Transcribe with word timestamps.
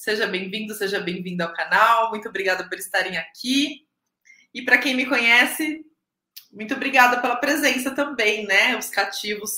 Seja 0.00 0.26
bem-vindo, 0.26 0.72
seja 0.72 0.98
bem-vindo 0.98 1.42
ao 1.42 1.52
canal. 1.52 2.08
Muito 2.08 2.26
obrigada 2.26 2.66
por 2.66 2.78
estarem 2.78 3.18
aqui. 3.18 3.86
E 4.54 4.62
para 4.62 4.78
quem 4.78 4.94
me 4.94 5.04
conhece, 5.04 5.84
muito 6.50 6.72
obrigada 6.72 7.20
pela 7.20 7.36
presença 7.36 7.90
também, 7.90 8.46
né? 8.46 8.78
Os 8.78 8.88
cativos. 8.88 9.52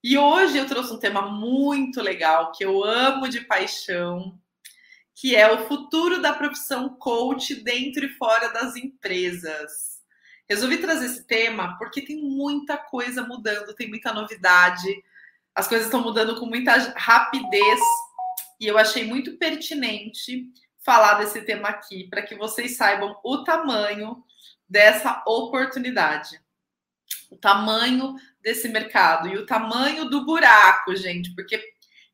E 0.00 0.16
hoje 0.16 0.58
eu 0.58 0.66
trouxe 0.68 0.92
um 0.92 0.98
tema 1.00 1.22
muito 1.22 2.00
legal 2.00 2.52
que 2.52 2.64
eu 2.64 2.84
amo 2.84 3.28
de 3.28 3.40
paixão, 3.40 4.38
que 5.12 5.34
é 5.34 5.50
o 5.50 5.66
futuro 5.66 6.22
da 6.22 6.34
profissão 6.34 6.90
coach 6.90 7.56
dentro 7.56 8.06
e 8.06 8.10
fora 8.10 8.46
das 8.52 8.76
empresas. 8.76 10.00
Resolvi 10.48 10.78
trazer 10.78 11.06
esse 11.06 11.26
tema 11.26 11.76
porque 11.78 12.00
tem 12.00 12.22
muita 12.22 12.76
coisa 12.76 13.26
mudando, 13.26 13.74
tem 13.74 13.88
muita 13.88 14.12
novidade, 14.14 15.02
as 15.52 15.66
coisas 15.66 15.88
estão 15.88 16.00
mudando 16.00 16.38
com 16.38 16.46
muita 16.46 16.76
rapidez 16.96 17.80
e 18.60 18.66
eu 18.66 18.76
achei 18.76 19.04
muito 19.04 19.38
pertinente 19.38 20.46
falar 20.84 21.14
desse 21.14 21.42
tema 21.42 21.68
aqui 21.68 22.08
para 22.08 22.22
que 22.22 22.34
vocês 22.34 22.76
saibam 22.76 23.18
o 23.24 23.42
tamanho 23.42 24.22
dessa 24.68 25.22
oportunidade, 25.26 26.40
o 27.30 27.36
tamanho 27.36 28.14
desse 28.40 28.68
mercado 28.68 29.28
e 29.28 29.36
o 29.36 29.46
tamanho 29.46 30.04
do 30.10 30.24
buraco, 30.24 30.94
gente, 30.94 31.34
porque 31.34 31.60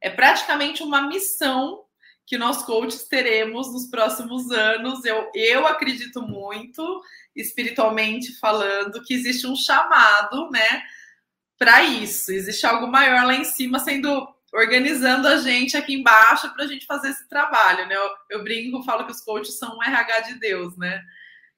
é 0.01 0.09
praticamente 0.09 0.83
uma 0.83 1.03
missão 1.09 1.84
que 2.27 2.37
nós 2.37 2.62
coaches 2.62 3.06
teremos 3.06 3.73
nos 3.73 3.87
próximos 3.87 4.51
anos. 4.51 5.05
Eu, 5.05 5.31
eu 5.33 5.67
acredito 5.67 6.20
muito, 6.23 7.03
espiritualmente 7.34 8.37
falando, 8.39 9.03
que 9.05 9.15
existe 9.15 9.47
um 9.47 9.55
chamado, 9.55 10.51
né, 10.51 10.83
para 11.56 11.84
isso. 11.84 12.33
Existe 12.33 12.67
algo 12.67 12.89
maior 12.89 13.25
lá 13.25 13.34
em 13.34 13.45
cima 13.45 13.78
sendo 13.78 14.27
organizando 14.56 15.28
a 15.28 15.37
gente 15.37 15.77
aqui 15.77 15.95
embaixo 15.95 16.52
para 16.55 16.64
a 16.64 16.66
gente 16.66 16.87
fazer 16.87 17.10
esse 17.10 17.28
trabalho, 17.28 17.87
né? 17.87 17.95
Eu, 17.95 18.38
eu 18.38 18.42
brinco, 18.42 18.83
falo 18.83 19.05
que 19.05 19.12
os 19.12 19.20
coaches 19.20 19.59
são 19.59 19.77
um 19.77 19.83
RH 19.83 20.20
de 20.20 20.34
Deus, 20.41 20.77
né? 20.78 21.05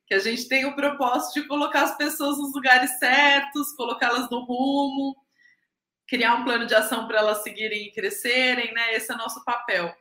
Que 0.06 0.14
a 0.14 0.18
gente 0.18 0.48
tem 0.48 0.64
o 0.64 0.74
propósito 0.74 1.40
de 1.40 1.46
colocar 1.46 1.82
as 1.82 1.96
pessoas 1.96 2.38
nos 2.38 2.52
lugares 2.52 2.98
certos, 2.98 3.72
colocá-las 3.76 4.28
no 4.30 4.44
rumo, 4.44 5.16
criar 6.08 6.34
um 6.34 6.44
plano 6.44 6.66
de 6.66 6.74
ação 6.74 7.06
para 7.06 7.18
elas 7.18 7.44
seguirem 7.44 7.86
e 7.86 7.92
crescerem, 7.92 8.74
né? 8.74 8.94
Esse 8.94 9.12
é 9.12 9.14
o 9.14 9.18
nosso 9.18 9.44
papel 9.44 9.94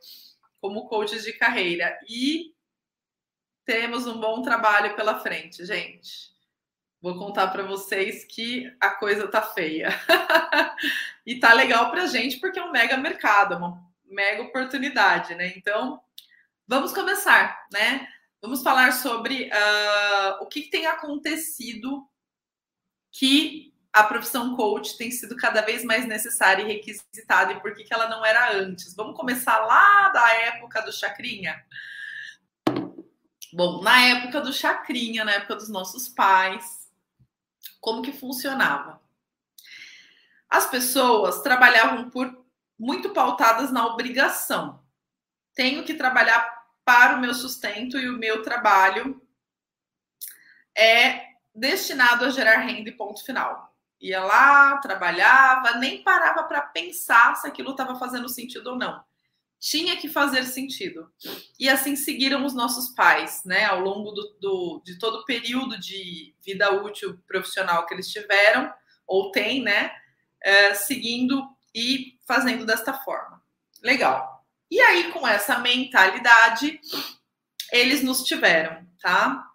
como 0.59 0.87
coaches 0.87 1.23
de 1.23 1.33
carreira. 1.33 1.99
E 2.09 2.51
temos 3.63 4.07
um 4.07 4.19
bom 4.19 4.41
trabalho 4.41 4.95
pela 4.95 5.19
frente, 5.19 5.63
gente. 5.65 6.35
Vou 6.99 7.15
contar 7.15 7.49
para 7.49 7.61
vocês 7.61 8.25
que 8.25 8.75
a 8.79 8.89
coisa 8.89 9.27
tá 9.27 9.41
feia. 9.41 9.89
e 11.27 11.37
tá 11.41 11.51
legal 11.51 11.91
pra 11.91 12.07
gente 12.07 12.39
porque 12.39 12.57
é 12.57 12.63
um 12.63 12.71
mega 12.71 12.95
mercado, 12.95 13.53
é 13.53 13.57
uma 13.57 13.85
mega 14.05 14.43
oportunidade, 14.43 15.35
né? 15.35 15.51
Então, 15.57 15.99
vamos 16.65 16.93
começar, 16.93 17.67
né? 17.69 18.07
Vamos 18.41 18.63
falar 18.63 18.93
sobre 18.93 19.49
uh, 19.49 20.41
o 20.41 20.45
que, 20.45 20.61
que 20.61 20.69
tem 20.69 20.87
acontecido 20.87 22.07
que 23.11 23.73
a 23.91 24.03
profissão 24.03 24.55
coach 24.55 24.95
tem 24.95 25.11
sido 25.11 25.35
cada 25.35 25.59
vez 25.59 25.83
mais 25.83 26.05
necessária 26.05 26.63
e 26.63 26.67
requisitada 26.67 27.51
e 27.51 27.59
por 27.59 27.75
que, 27.75 27.83
que 27.83 27.93
ela 27.93 28.07
não 28.07 28.25
era 28.25 28.53
antes. 28.53 28.95
Vamos 28.95 29.17
começar 29.17 29.59
lá 29.65 30.07
da 30.09 30.33
época 30.33 30.81
do 30.81 30.93
Chacrinha? 30.93 31.61
Bom, 33.51 33.81
na 33.81 34.01
época 34.01 34.39
do 34.39 34.53
Chacrinha, 34.53 35.25
na 35.25 35.33
época 35.33 35.55
dos 35.55 35.67
nossos 35.67 36.07
pais, 36.07 36.89
como 37.81 38.01
que 38.01 38.13
funcionava? 38.13 39.01
As 40.49 40.69
pessoas 40.69 41.41
trabalhavam 41.41 42.09
por 42.09 42.45
muito 42.79 43.09
pautadas 43.09 43.71
na 43.71 43.85
obrigação. 43.87 44.83
Tenho 45.53 45.83
que 45.83 45.93
trabalhar 45.93 46.47
para 46.85 47.15
o 47.15 47.19
meu 47.19 47.33
sustento 47.33 47.97
e 47.97 48.09
o 48.09 48.17
meu 48.17 48.41
trabalho 48.43 49.21
é 50.77 51.25
destinado 51.53 52.25
a 52.25 52.29
gerar 52.29 52.57
renda 52.57 52.89
e 52.89 52.95
ponto 52.95 53.25
final 53.25 53.67
ia 53.99 54.23
lá, 54.23 54.77
trabalhava, 54.77 55.77
nem 55.77 56.03
parava 56.03 56.43
para 56.43 56.61
pensar 56.61 57.35
se 57.35 57.47
aquilo 57.47 57.71
estava 57.71 57.97
fazendo 57.97 58.29
sentido 58.29 58.71
ou 58.71 58.77
não. 58.77 59.03
Tinha 59.59 59.97
que 59.97 60.07
fazer 60.07 60.43
sentido. 60.43 61.11
E 61.59 61.67
assim 61.67 61.95
seguiram 61.95 62.45
os 62.45 62.53
nossos 62.53 62.93
pais, 62.93 63.41
né, 63.43 63.65
ao 63.65 63.79
longo 63.79 64.11
do, 64.11 64.37
do, 64.39 64.81
de 64.85 64.99
todo 64.99 65.19
o 65.19 65.25
período 65.25 65.79
de 65.79 66.35
vida 66.45 66.71
útil 66.71 67.19
profissional 67.27 67.85
que 67.85 67.93
eles 67.93 68.11
tiveram, 68.11 68.71
ou 69.07 69.31
têm, 69.31 69.63
né, 69.63 69.91
é, 70.47 70.73
seguindo 70.73 71.45
e 71.75 72.17
fazendo 72.25 72.65
desta 72.65 72.93
forma. 72.93 73.43
Legal. 73.83 74.45
E 74.71 74.79
aí, 74.79 75.11
com 75.11 75.27
essa 75.27 75.59
mentalidade, 75.59 76.79
eles 77.69 78.01
nos 78.01 78.23
tiveram, 78.23 78.87
tá? 79.01 79.45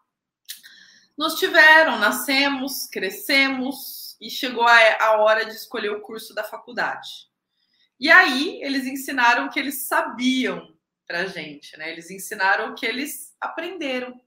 Nos 1.17 1.39
tiveram, 1.39 1.99
nascemos, 1.99 2.87
crescemos, 2.87 4.03
e 4.21 4.29
chegou 4.29 4.65
a, 4.69 5.03
a 5.03 5.17
hora 5.17 5.47
de 5.47 5.53
escolher 5.53 5.91
o 5.91 6.03
curso 6.03 6.35
da 6.35 6.45
faculdade. 6.45 7.09
E 7.99 8.11
aí 8.11 8.63
eles 8.63 8.87
ensinaram 8.87 9.47
o 9.47 9.51
que 9.51 9.59
eles 9.59 9.87
sabiam 9.87 10.77
para 11.07 11.27
gente, 11.27 11.77
né? 11.79 11.91
Eles 11.91 12.11
ensinaram 12.11 12.71
o 12.71 12.75
que 12.75 12.85
eles 12.85 13.35
aprenderam. 13.41 14.21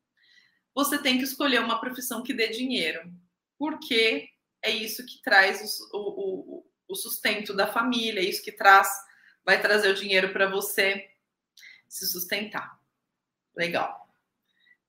Você 0.74 0.98
tem 0.98 1.20
que 1.20 1.24
escolher 1.24 1.62
uma 1.62 1.80
profissão 1.80 2.24
que 2.24 2.34
dê 2.34 2.50
dinheiro, 2.50 3.09
porque 3.58 4.30
é 4.66 4.72
isso 4.72 5.06
que 5.06 5.22
traz 5.22 5.80
o, 5.94 5.98
o, 5.98 6.66
o 6.88 6.96
sustento 6.96 7.53
da 7.53 7.68
família, 7.68 8.20
é 8.20 8.26
isso 8.26 8.44
que 8.44 8.52
traz, 8.52 8.90
vai 9.46 9.62
trazer 9.62 9.90
o 9.90 9.96
dinheiro 9.96 10.34
para 10.34 10.50
você 10.50 11.08
se 11.88 12.08
sustentar. 12.08 12.78
Legal. 13.56 14.06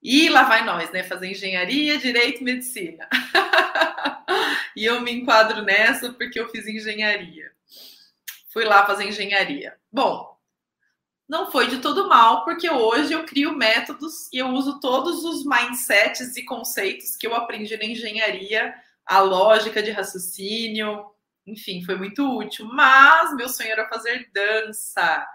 E 0.02 0.28
lá 0.28 0.44
vai 0.44 0.64
nós, 0.64 0.90
né? 0.92 1.02
Fazer 1.02 1.28
engenharia, 1.28 1.98
direito, 1.98 2.42
medicina. 2.42 3.08
e 4.74 4.84
eu 4.84 5.00
me 5.00 5.12
enquadro 5.12 5.62
nessa 5.62 6.12
porque 6.12 6.40
eu 6.40 6.48
fiz 6.48 6.66
engenharia. 6.66 7.52
Fui 8.52 8.64
lá 8.64 8.86
fazer 8.86 9.04
engenharia. 9.04 9.78
Bom, 9.92 10.36
não 11.28 11.50
foi 11.50 11.68
de 11.68 11.78
todo 11.78 12.08
mal, 12.08 12.44
porque 12.44 12.70
hoje 12.70 13.12
eu 13.12 13.24
crio 13.24 13.54
métodos 13.56 14.32
e 14.32 14.38
eu 14.38 14.48
uso 14.48 14.80
todos 14.80 15.24
os 15.24 15.44
mindsets 15.44 16.36
e 16.36 16.44
conceitos 16.44 17.16
que 17.16 17.26
eu 17.26 17.34
aprendi 17.34 17.76
na 17.76 17.84
engenharia, 17.84 18.74
a 19.06 19.20
lógica 19.20 19.82
de 19.82 19.90
raciocínio, 19.90 21.06
enfim, 21.46 21.82
foi 21.84 21.96
muito 21.96 22.38
útil. 22.38 22.66
Mas 22.66 23.34
meu 23.36 23.48
sonho 23.48 23.70
era 23.70 23.88
fazer 23.88 24.28
dança. 24.32 25.26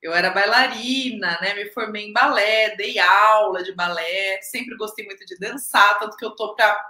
Eu 0.00 0.12
era 0.14 0.30
bailarina, 0.30 1.38
né? 1.40 1.54
Me 1.54 1.70
formei 1.72 2.06
em 2.06 2.12
balé, 2.12 2.76
dei 2.76 2.98
aula 2.98 3.62
de 3.64 3.72
balé, 3.72 4.40
sempre 4.42 4.76
gostei 4.76 5.04
muito 5.04 5.24
de 5.26 5.36
dançar, 5.38 5.98
tanto 5.98 6.16
que 6.16 6.24
eu 6.24 6.36
tô 6.36 6.54
para 6.54 6.80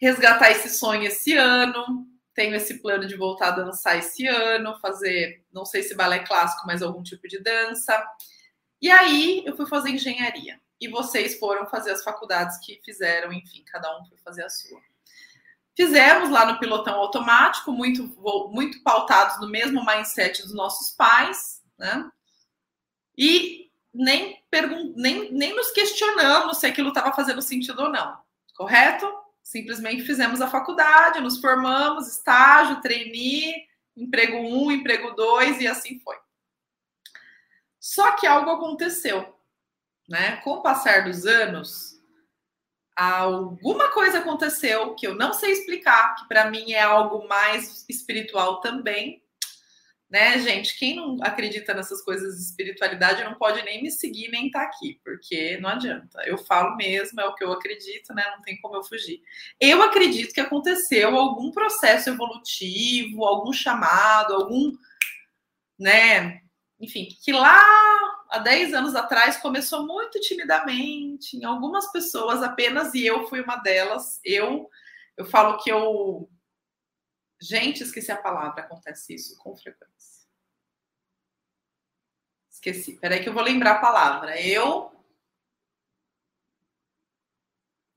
resgatar 0.00 0.50
esse 0.50 0.70
sonho 0.70 1.04
esse 1.04 1.36
ano. 1.36 2.06
Tenho 2.34 2.54
esse 2.54 2.80
plano 2.82 3.06
de 3.06 3.16
voltar 3.16 3.48
a 3.48 3.50
dançar 3.52 3.98
esse 3.98 4.26
ano, 4.26 4.78
fazer, 4.80 5.42
não 5.52 5.64
sei 5.64 5.82
se 5.82 5.94
balé 5.94 6.20
clássico, 6.20 6.66
mas 6.66 6.82
algum 6.82 7.02
tipo 7.02 7.26
de 7.28 7.38
dança. 7.42 8.06
E 8.80 8.90
aí 8.90 9.42
eu 9.46 9.56
fui 9.56 9.66
fazer 9.66 9.90
engenharia. 9.90 10.60
E 10.80 10.88
vocês 10.88 11.38
foram 11.38 11.66
fazer 11.66 11.92
as 11.92 12.04
faculdades 12.04 12.58
que 12.58 12.80
fizeram, 12.84 13.32
enfim, 13.32 13.64
cada 13.64 13.98
um 13.98 14.04
foi 14.06 14.18
fazer 14.18 14.44
a 14.44 14.50
sua. 14.50 14.80
Fizemos 15.76 16.30
lá 16.30 16.46
no 16.46 16.58
pilotão 16.58 16.94
automático, 16.94 17.70
muito, 17.70 18.04
muito 18.50 18.82
pautados 18.82 19.38
no 19.38 19.48
mesmo 19.48 19.84
mindset 19.84 20.40
dos 20.42 20.54
nossos 20.54 20.90
pais, 20.90 21.62
né? 21.78 22.10
E 23.16 23.70
nem, 23.92 24.42
nem, 24.96 25.32
nem 25.32 25.54
nos 25.54 25.70
questionamos 25.72 26.58
se 26.58 26.66
aquilo 26.66 26.88
estava 26.88 27.12
fazendo 27.12 27.42
sentido 27.42 27.82
ou 27.82 27.88
não, 27.90 28.18
correto? 28.56 29.06
Simplesmente 29.42 30.02
fizemos 30.02 30.40
a 30.40 30.48
faculdade, 30.48 31.20
nos 31.20 31.40
formamos, 31.40 32.08
estágio, 32.08 32.80
trainee, 32.80 33.66
emprego 33.94 34.38
um, 34.38 34.72
emprego 34.72 35.14
dois 35.14 35.60
e 35.60 35.66
assim 35.66 35.98
foi. 36.00 36.16
Só 37.78 38.12
que 38.12 38.26
algo 38.26 38.50
aconteceu, 38.50 39.38
né? 40.08 40.36
Com 40.38 40.52
o 40.52 40.62
passar 40.62 41.04
dos 41.04 41.26
anos, 41.26 41.95
alguma 42.96 43.90
coisa 43.90 44.18
aconteceu 44.18 44.94
que 44.94 45.06
eu 45.06 45.14
não 45.14 45.32
sei 45.32 45.52
explicar, 45.52 46.14
que 46.16 46.26
para 46.26 46.50
mim 46.50 46.72
é 46.72 46.82
algo 46.82 47.28
mais 47.28 47.84
espiritual 47.88 48.60
também, 48.60 49.22
né, 50.08 50.38
gente? 50.38 50.78
Quem 50.78 50.96
não 50.96 51.18
acredita 51.20 51.74
nessas 51.74 52.00
coisas 52.02 52.36
de 52.36 52.42
espiritualidade 52.42 53.24
não 53.24 53.34
pode 53.34 53.62
nem 53.62 53.82
me 53.82 53.90
seguir 53.90 54.28
nem 54.30 54.46
estar 54.46 54.60
tá 54.60 54.66
aqui, 54.66 55.00
porque 55.04 55.58
não 55.58 55.68
adianta. 55.68 56.22
Eu 56.24 56.38
falo 56.38 56.76
mesmo, 56.76 57.20
é 57.20 57.26
o 57.26 57.34
que 57.34 57.44
eu 57.44 57.52
acredito, 57.52 58.14
né? 58.14 58.24
Não 58.34 58.42
tem 58.42 58.58
como 58.60 58.76
eu 58.76 58.84
fugir. 58.84 59.20
Eu 59.60 59.82
acredito 59.82 60.32
que 60.32 60.40
aconteceu 60.40 61.16
algum 61.16 61.50
processo 61.50 62.08
evolutivo, 62.08 63.24
algum 63.24 63.52
chamado, 63.52 64.32
algum, 64.32 64.72
né? 65.78 66.40
Enfim, 66.80 67.08
que 67.22 67.32
lá 67.32 68.15
há 68.30 68.38
10 68.38 68.74
anos 68.74 68.94
atrás 68.94 69.36
começou 69.36 69.86
muito 69.86 70.20
timidamente, 70.20 71.36
em 71.36 71.44
algumas 71.44 71.90
pessoas 71.92 72.42
apenas, 72.42 72.94
e 72.94 73.04
eu 73.06 73.26
fui 73.28 73.40
uma 73.40 73.56
delas. 73.56 74.20
Eu, 74.24 74.70
eu 75.16 75.24
falo 75.24 75.58
que 75.58 75.70
eu 75.70 76.28
Gente, 77.40 77.82
esqueci 77.82 78.10
a 78.10 78.20
palavra, 78.20 78.62
acontece 78.62 79.14
isso 79.14 79.36
com 79.38 79.54
frequência. 79.56 80.26
Esqueci. 82.50 82.98
Peraí 82.98 83.22
que 83.22 83.28
eu 83.28 83.34
vou 83.34 83.42
lembrar 83.42 83.72
a 83.72 83.80
palavra. 83.80 84.40
Eu. 84.40 84.90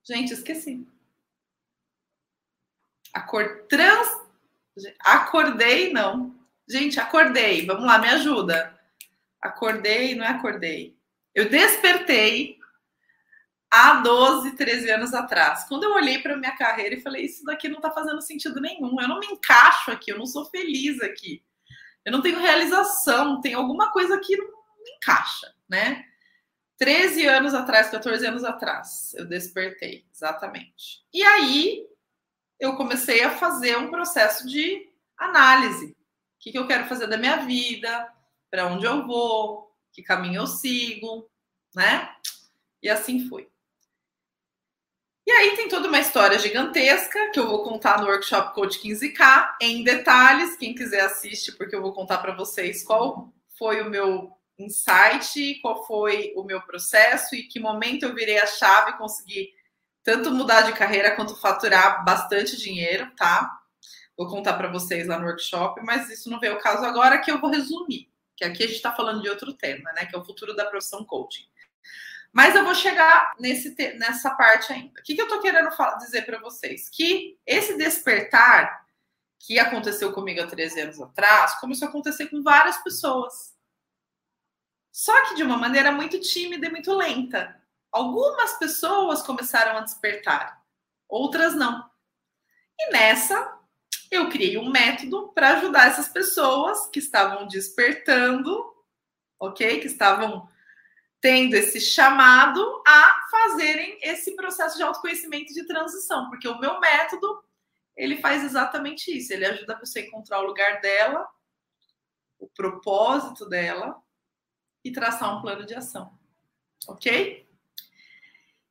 Gente, 0.03 0.33
esqueci. 0.33 0.85
Acor... 3.13 3.65
Trans... 3.69 4.07
Acordei, 4.99 5.91
não. 5.93 6.37
Gente, 6.67 6.99
acordei. 6.99 7.65
Vamos 7.65 7.85
lá, 7.85 7.97
me 7.97 8.09
ajuda. 8.09 8.78
Acordei, 9.41 10.15
não 10.15 10.25
é 10.25 10.29
acordei. 10.29 10.97
Eu 11.33 11.49
despertei 11.49 12.57
há 13.71 13.95
12, 14.01 14.55
13 14.55 14.89
anos 14.91 15.13
atrás. 15.13 15.65
Quando 15.65 15.83
eu 15.83 15.93
olhei 15.93 16.19
para 16.19 16.37
minha 16.37 16.55
carreira 16.55 16.95
e 16.95 17.01
falei, 17.01 17.25
isso 17.25 17.43
daqui 17.43 17.69
não 17.69 17.77
está 17.77 17.91
fazendo 17.91 18.21
sentido 18.21 18.59
nenhum. 18.59 18.99
Eu 18.99 19.07
não 19.07 19.19
me 19.19 19.27
encaixo 19.27 19.91
aqui, 19.91 20.11
eu 20.11 20.17
não 20.17 20.25
sou 20.25 20.45
feliz 20.45 21.01
aqui. 21.01 21.43
Eu 22.03 22.11
não 22.11 22.21
tenho 22.21 22.39
realização, 22.39 23.41
tem 23.41 23.53
alguma 23.53 23.91
coisa 23.91 24.19
que 24.19 24.35
não 24.35 24.47
me 24.47 24.91
encaixa, 24.97 25.53
né? 25.69 26.05
13 26.77 27.27
anos 27.27 27.53
atrás, 27.53 27.89
14 27.89 28.25
anos 28.25 28.43
atrás, 28.43 29.13
eu 29.15 29.25
despertei, 29.25 30.05
exatamente. 30.13 31.03
E 31.13 31.21
aí 31.21 31.85
eu 32.57 32.75
comecei 32.77 33.21
a 33.21 33.31
fazer 33.31 33.77
um 33.77 33.91
processo 33.91 34.47
de 34.47 34.89
análise. 35.17 35.87
O 35.87 35.95
que, 36.39 36.51
que 36.53 36.57
eu 36.57 36.65
quero 36.65 36.85
fazer 36.87 37.07
da 37.07 37.17
minha 37.17 37.37
vida, 37.37 38.09
para 38.49 38.67
onde 38.67 38.85
eu 38.85 39.05
vou, 39.05 39.71
que 39.91 40.03
caminho 40.03 40.41
eu 40.41 40.47
sigo, 40.47 41.29
né? 41.75 42.13
E 42.81 42.89
assim 42.89 43.27
foi. 43.27 43.49
E 45.27 45.31
aí 45.31 45.55
tem 45.55 45.69
toda 45.69 45.87
uma 45.87 45.99
história 45.99 46.39
gigantesca 46.39 47.29
que 47.31 47.39
eu 47.39 47.47
vou 47.47 47.63
contar 47.63 48.01
no 48.01 48.07
workshop 48.07 48.55
Code 48.55 48.79
15K 48.79 49.57
em 49.61 49.83
detalhes. 49.83 50.57
Quem 50.57 50.73
quiser 50.73 51.01
assiste, 51.01 51.51
porque 51.51 51.75
eu 51.75 51.81
vou 51.83 51.93
contar 51.93 52.17
para 52.17 52.35
vocês 52.35 52.83
qual 52.83 53.31
foi 53.55 53.81
o 53.81 53.89
meu 53.89 54.31
insight, 54.57 55.59
qual 55.61 55.85
foi 55.85 56.33
o 56.35 56.43
meu 56.43 56.61
processo 56.61 57.35
e 57.35 57.43
que 57.43 57.59
momento 57.59 58.03
eu 58.03 58.15
virei 58.15 58.39
a 58.39 58.47
chave 58.47 58.91
e 58.91 58.97
consegui 58.97 59.49
tanto 60.03 60.31
mudar 60.31 60.61
de 60.61 60.73
carreira 60.73 61.15
quanto 61.15 61.39
faturar 61.39 62.03
bastante 62.03 62.57
dinheiro, 62.57 63.11
tá? 63.15 63.55
Vou 64.17 64.27
contar 64.27 64.53
para 64.53 64.71
vocês 64.71 65.07
lá 65.07 65.19
no 65.19 65.27
workshop, 65.27 65.81
mas 65.85 66.09
isso 66.09 66.29
não 66.29 66.39
veio 66.39 66.55
o 66.55 66.59
caso 66.59 66.83
agora, 66.83 67.19
que 67.19 67.31
eu 67.31 67.39
vou 67.39 67.49
resumir, 67.49 68.08
que 68.39 68.45
aqui 68.45 68.63
a 68.63 68.67
gente 68.67 68.77
está 68.77 68.95
falando 68.95 69.21
de 69.21 69.29
outro 69.29 69.53
tema, 69.53 69.91
né? 69.91 70.05
Que 70.05 70.15
é 70.15 70.17
o 70.17 70.23
futuro 70.23 70.55
da 70.55 70.65
profissão 70.65 71.03
coaching. 71.03 71.45
Mas 72.31 72.55
eu 72.55 72.63
vou 72.63 72.73
chegar 72.73 73.35
nesse, 73.37 73.75
nessa 73.97 74.31
parte 74.31 74.71
ainda. 74.71 74.97
O 74.97 75.03
que, 75.03 75.13
que 75.13 75.21
eu 75.21 75.25
estou 75.25 75.41
querendo 75.41 75.69
dizer 75.97 76.21
para 76.25 76.39
vocês? 76.39 76.87
Que 76.89 77.37
esse 77.45 77.77
despertar 77.77 78.87
que 79.39 79.59
aconteceu 79.59 80.13
comigo 80.13 80.41
há 80.41 80.47
13 80.47 80.81
anos 80.81 81.01
atrás 81.01 81.59
começou 81.59 81.87
a 81.87 81.89
acontecer 81.89 82.27
com 82.27 82.41
várias 82.41 82.77
pessoas. 82.77 83.53
Só 84.89 85.27
que 85.27 85.35
de 85.35 85.43
uma 85.43 85.57
maneira 85.57 85.91
muito 85.91 86.17
tímida 86.21 86.67
e 86.67 86.71
muito 86.71 86.93
lenta. 86.93 87.61
Algumas 87.91 88.57
pessoas 88.57 89.21
começaram 89.21 89.77
a 89.77 89.81
despertar, 89.81 90.63
outras 91.09 91.55
não. 91.55 91.89
E 92.79 92.91
nessa, 92.91 93.58
eu 94.11 94.29
criei 94.29 94.57
um 94.57 94.69
método 94.69 95.29
para 95.33 95.57
ajudar 95.57 95.87
essas 95.87 96.09
pessoas 96.09 96.87
que 96.87 96.99
estavam 96.99 97.47
despertando, 97.47 98.73
ok? 99.39 99.79
Que 99.79 99.87
estavam 99.87 100.49
tendo 101.21 101.53
esse 101.53 101.79
chamado 101.79 102.81
a 102.87 103.27
fazerem 103.29 103.99
esse 104.01 104.35
processo 104.35 104.77
de 104.77 104.83
autoconhecimento 104.83 105.53
de 105.53 105.65
transição, 105.65 106.29
porque 106.29 106.47
o 106.47 106.59
meu 106.59 106.79
método 106.79 107.43
ele 107.95 108.17
faz 108.17 108.43
exatamente 108.43 109.15
isso, 109.15 109.33
ele 109.33 109.45
ajuda 109.45 109.73
a 109.73 109.77
pessoa 109.77 110.03
a 110.03 110.07
encontrar 110.07 110.39
o 110.39 110.45
lugar 110.45 110.79
dela, 110.79 111.27
o 112.39 112.47
propósito 112.47 113.47
dela 113.47 114.01
e 114.83 114.91
traçar 114.91 115.37
um 115.37 115.41
plano 115.41 115.65
de 115.65 115.75
ação, 115.75 116.17
ok? 116.87 117.45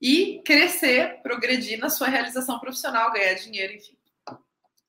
E 0.00 0.40
crescer, 0.44 1.20
progredir 1.22 1.78
na 1.78 1.90
sua 1.90 2.08
realização 2.08 2.58
profissional, 2.58 3.12
ganhar 3.12 3.34
dinheiro, 3.34 3.74
enfim. 3.74 3.97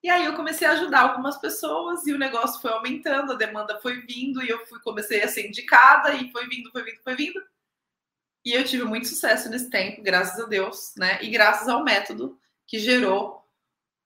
E 0.01 0.09
aí 0.09 0.25
eu 0.25 0.35
comecei 0.35 0.65
a 0.65 0.71
ajudar 0.71 1.01
algumas 1.01 1.37
pessoas 1.37 2.07
e 2.07 2.13
o 2.13 2.17
negócio 2.17 2.61
foi 2.61 2.71
aumentando, 2.71 3.33
a 3.33 3.35
demanda 3.35 3.79
foi 3.81 3.99
vindo 4.01 4.41
e 4.41 4.49
eu 4.49 4.65
fui 4.65 4.79
comecei 4.79 5.21
a 5.21 5.27
ser 5.27 5.47
indicada 5.47 6.13
e 6.13 6.31
foi 6.31 6.47
vindo, 6.47 6.71
foi 6.71 6.83
vindo, 6.83 7.03
foi 7.03 7.15
vindo. 7.15 7.41
E 8.45 8.53
eu 8.53 8.63
tive 8.63 8.85
muito 8.85 9.07
sucesso 9.07 9.49
nesse 9.49 9.69
tempo, 9.69 10.01
graças 10.01 10.39
a 10.41 10.47
Deus, 10.47 10.93
né? 10.97 11.21
E 11.21 11.29
graças 11.29 11.67
ao 11.67 11.83
método 11.83 12.39
que 12.65 12.79
gerou 12.79 13.45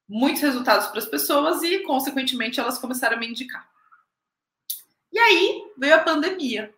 muitos 0.10 0.42
resultados 0.42 0.88
para 0.88 1.00
as 1.00 1.06
pessoas 1.06 1.62
e, 1.62 1.80
consequentemente, 1.84 2.60
elas 2.60 2.80
começaram 2.80 3.18
a 3.18 3.20
me 3.20 3.28
indicar. 3.28 3.70
E 5.12 5.20
aí 5.20 5.72
veio 5.78 5.96
a 5.96 6.00
pandemia. 6.00 6.74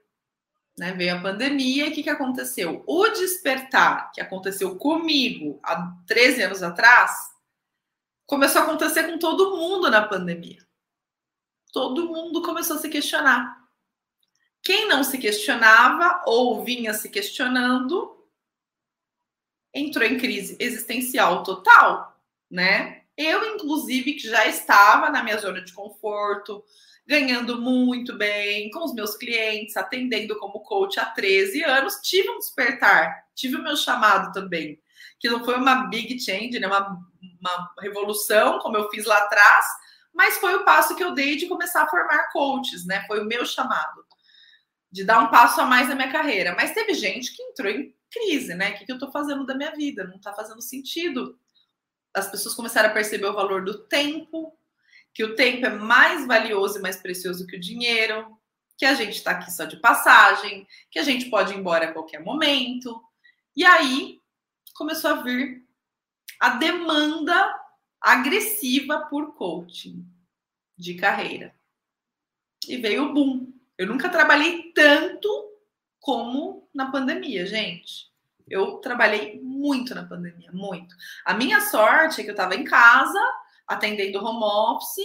Né? 0.77 0.91
Veio 0.91 1.15
a 1.15 1.21
pandemia 1.21 1.85
e 1.85 1.89
o 1.89 1.93
que, 1.93 2.03
que 2.03 2.09
aconteceu? 2.09 2.83
O 2.85 3.07
despertar 3.09 4.11
que 4.11 4.19
aconteceu 4.19 4.75
comigo 4.75 5.57
há 5.63 5.95
13 6.05 6.43
anos 6.43 6.61
atrás 6.61 7.34
começou 8.25 8.61
a 8.61 8.63
acontecer 8.65 9.03
com 9.03 9.17
todo 9.17 9.55
mundo 9.57 9.89
na 9.89 10.07
pandemia. 10.07 10.65
Todo 11.71 12.07
mundo 12.07 12.41
começou 12.41 12.77
a 12.77 12.79
se 12.79 12.89
questionar. 12.89 13.63
Quem 14.63 14.87
não 14.87 15.03
se 15.03 15.17
questionava 15.17 16.23
ou 16.25 16.63
vinha 16.63 16.93
se 16.93 17.09
questionando 17.09 18.15
entrou 19.73 20.07
em 20.07 20.17
crise 20.17 20.55
existencial 20.59 21.43
total, 21.43 22.19
né? 22.49 23.03
Eu, 23.17 23.55
inclusive, 23.55 24.13
que 24.13 24.27
já 24.27 24.47
estava 24.47 25.09
na 25.09 25.23
minha 25.23 25.37
zona 25.37 25.61
de 25.61 25.73
conforto, 25.73 26.63
ganhando 27.05 27.61
muito 27.61 28.17
bem 28.17 28.69
com 28.71 28.83
os 28.83 28.93
meus 28.93 29.15
clientes, 29.15 29.77
atendendo 29.77 30.37
como 30.39 30.61
coach 30.61 30.99
há 30.99 31.05
13 31.05 31.63
anos, 31.63 31.95
tive 32.01 32.29
um 32.29 32.39
despertar, 32.39 33.27
tive 33.35 33.57
o 33.57 33.63
meu 33.63 33.75
chamado 33.77 34.33
também, 34.33 34.81
que 35.19 35.29
não 35.29 35.43
foi 35.43 35.55
uma 35.55 35.87
big 35.87 36.19
change, 36.19 36.59
né? 36.59 36.67
uma, 36.67 36.99
uma 37.39 37.73
revolução, 37.79 38.59
como 38.59 38.77
eu 38.77 38.89
fiz 38.89 39.05
lá 39.05 39.17
atrás, 39.17 39.65
mas 40.13 40.37
foi 40.37 40.55
o 40.55 40.63
passo 40.63 40.95
que 40.95 41.03
eu 41.03 41.13
dei 41.13 41.35
de 41.35 41.47
começar 41.47 41.83
a 41.83 41.89
formar 41.89 42.31
coaches, 42.31 42.85
né? 42.85 43.03
Foi 43.05 43.19
o 43.19 43.25
meu 43.25 43.45
chamado 43.45 44.05
de 44.95 45.03
dar 45.03 45.19
um 45.19 45.27
passo 45.27 45.59
a 45.59 45.65
mais 45.65 45.89
na 45.89 45.95
minha 45.95 46.09
carreira. 46.09 46.55
Mas 46.55 46.73
teve 46.73 46.93
gente 46.93 47.35
que 47.35 47.43
entrou 47.43 47.69
em 47.69 47.93
crise, 48.09 48.55
né? 48.55 48.69
O 48.69 48.77
que, 48.77 48.85
que 48.85 48.91
eu 48.93 48.95
estou 48.95 49.11
fazendo 49.11 49.45
da 49.45 49.53
minha 49.53 49.71
vida? 49.71 50.05
Não 50.05 50.15
está 50.15 50.31
fazendo 50.31 50.61
sentido. 50.61 51.37
As 52.13 52.31
pessoas 52.31 52.55
começaram 52.55 52.89
a 52.89 52.93
perceber 52.93 53.25
o 53.25 53.33
valor 53.33 53.65
do 53.65 53.85
tempo, 53.87 54.57
que 55.13 55.21
o 55.21 55.35
tempo 55.35 55.65
é 55.65 55.69
mais 55.69 56.25
valioso 56.25 56.79
e 56.79 56.81
mais 56.81 56.95
precioso 56.95 57.45
que 57.45 57.57
o 57.57 57.59
dinheiro, 57.59 58.37
que 58.77 58.85
a 58.85 58.93
gente 58.93 59.15
está 59.15 59.31
aqui 59.31 59.51
só 59.51 59.65
de 59.65 59.75
passagem, 59.81 60.65
que 60.89 60.97
a 60.97 61.03
gente 61.03 61.29
pode 61.29 61.51
ir 61.51 61.57
embora 61.57 61.89
a 61.89 61.91
qualquer 61.91 62.23
momento. 62.23 63.03
E 63.53 63.65
aí 63.65 64.21
começou 64.75 65.09
a 65.11 65.21
vir 65.23 65.65
a 66.39 66.49
demanda 66.49 67.59
agressiva 67.99 69.07
por 69.09 69.33
coaching 69.33 70.05
de 70.77 70.93
carreira. 70.93 71.55
E 72.67 72.77
veio 72.77 73.05
o 73.05 73.13
boom. 73.13 73.53
Eu 73.77 73.87
nunca 73.87 74.09
trabalhei 74.09 74.71
tanto 74.73 75.27
como 75.99 76.69
na 76.73 76.91
pandemia, 76.91 77.45
gente. 77.45 78.13
Eu 78.47 78.77
trabalhei 78.77 79.41
muito 79.41 79.95
na 79.95 80.05
pandemia, 80.05 80.51
muito. 80.51 80.95
A 81.25 81.33
minha 81.33 81.61
sorte 81.61 82.21
é 82.21 82.23
que 82.23 82.29
eu 82.29 82.35
estava 82.35 82.53
em 82.53 82.63
casa 82.63 83.19
atendendo 83.65 84.23
home 84.23 84.43
office 84.43 85.03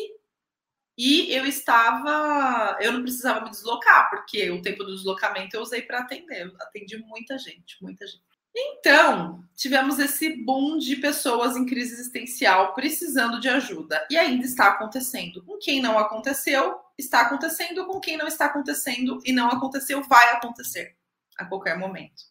e 0.98 1.32
eu 1.32 1.46
estava, 1.46 2.76
eu 2.80 2.92
não 2.92 3.02
precisava 3.02 3.42
me 3.42 3.50
deslocar, 3.50 4.10
porque 4.10 4.50
o 4.50 4.60
tempo 4.60 4.84
do 4.84 4.94
deslocamento 4.94 5.56
eu 5.56 5.62
usei 5.62 5.80
para 5.80 6.00
atender. 6.00 6.46
Eu 6.46 6.54
atendi 6.60 6.98
muita 6.98 7.38
gente, 7.38 7.82
muita 7.82 8.06
gente. 8.06 8.29
Então, 8.54 9.44
tivemos 9.54 9.98
esse 9.98 10.44
boom 10.44 10.78
de 10.78 10.96
pessoas 10.96 11.56
em 11.56 11.66
crise 11.66 11.94
existencial 11.94 12.74
precisando 12.74 13.40
de 13.40 13.48
ajuda. 13.48 14.06
E 14.10 14.16
ainda 14.16 14.44
está 14.44 14.68
acontecendo. 14.68 15.44
Com 15.44 15.58
quem 15.58 15.80
não 15.80 15.98
aconteceu, 15.98 16.78
está 16.98 17.20
acontecendo. 17.20 17.86
Com 17.86 18.00
quem 18.00 18.16
não 18.16 18.26
está 18.26 18.46
acontecendo 18.46 19.20
e 19.24 19.32
não 19.32 19.48
aconteceu, 19.48 20.02
vai 20.02 20.32
acontecer 20.32 20.96
a 21.38 21.44
qualquer 21.44 21.78
momento. 21.78 22.30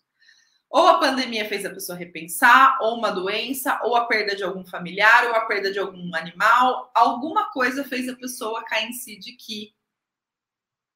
Ou 0.69 0.87
a 0.87 0.99
pandemia 0.99 1.49
fez 1.49 1.65
a 1.65 1.71
pessoa 1.71 1.97
repensar, 1.97 2.77
ou 2.79 2.95
uma 2.95 3.09
doença, 3.09 3.79
ou 3.83 3.95
a 3.95 4.05
perda 4.05 4.35
de 4.35 4.43
algum 4.43 4.63
familiar, 4.63 5.25
ou 5.25 5.33
a 5.33 5.41
perda 5.41 5.71
de 5.71 5.79
algum 5.79 6.13
animal. 6.13 6.91
Alguma 6.93 7.49
coisa 7.51 7.83
fez 7.83 8.07
a 8.07 8.15
pessoa 8.15 8.63
cair 8.65 8.89
em 8.89 8.93
si 8.93 9.17
de 9.17 9.31
que 9.31 9.73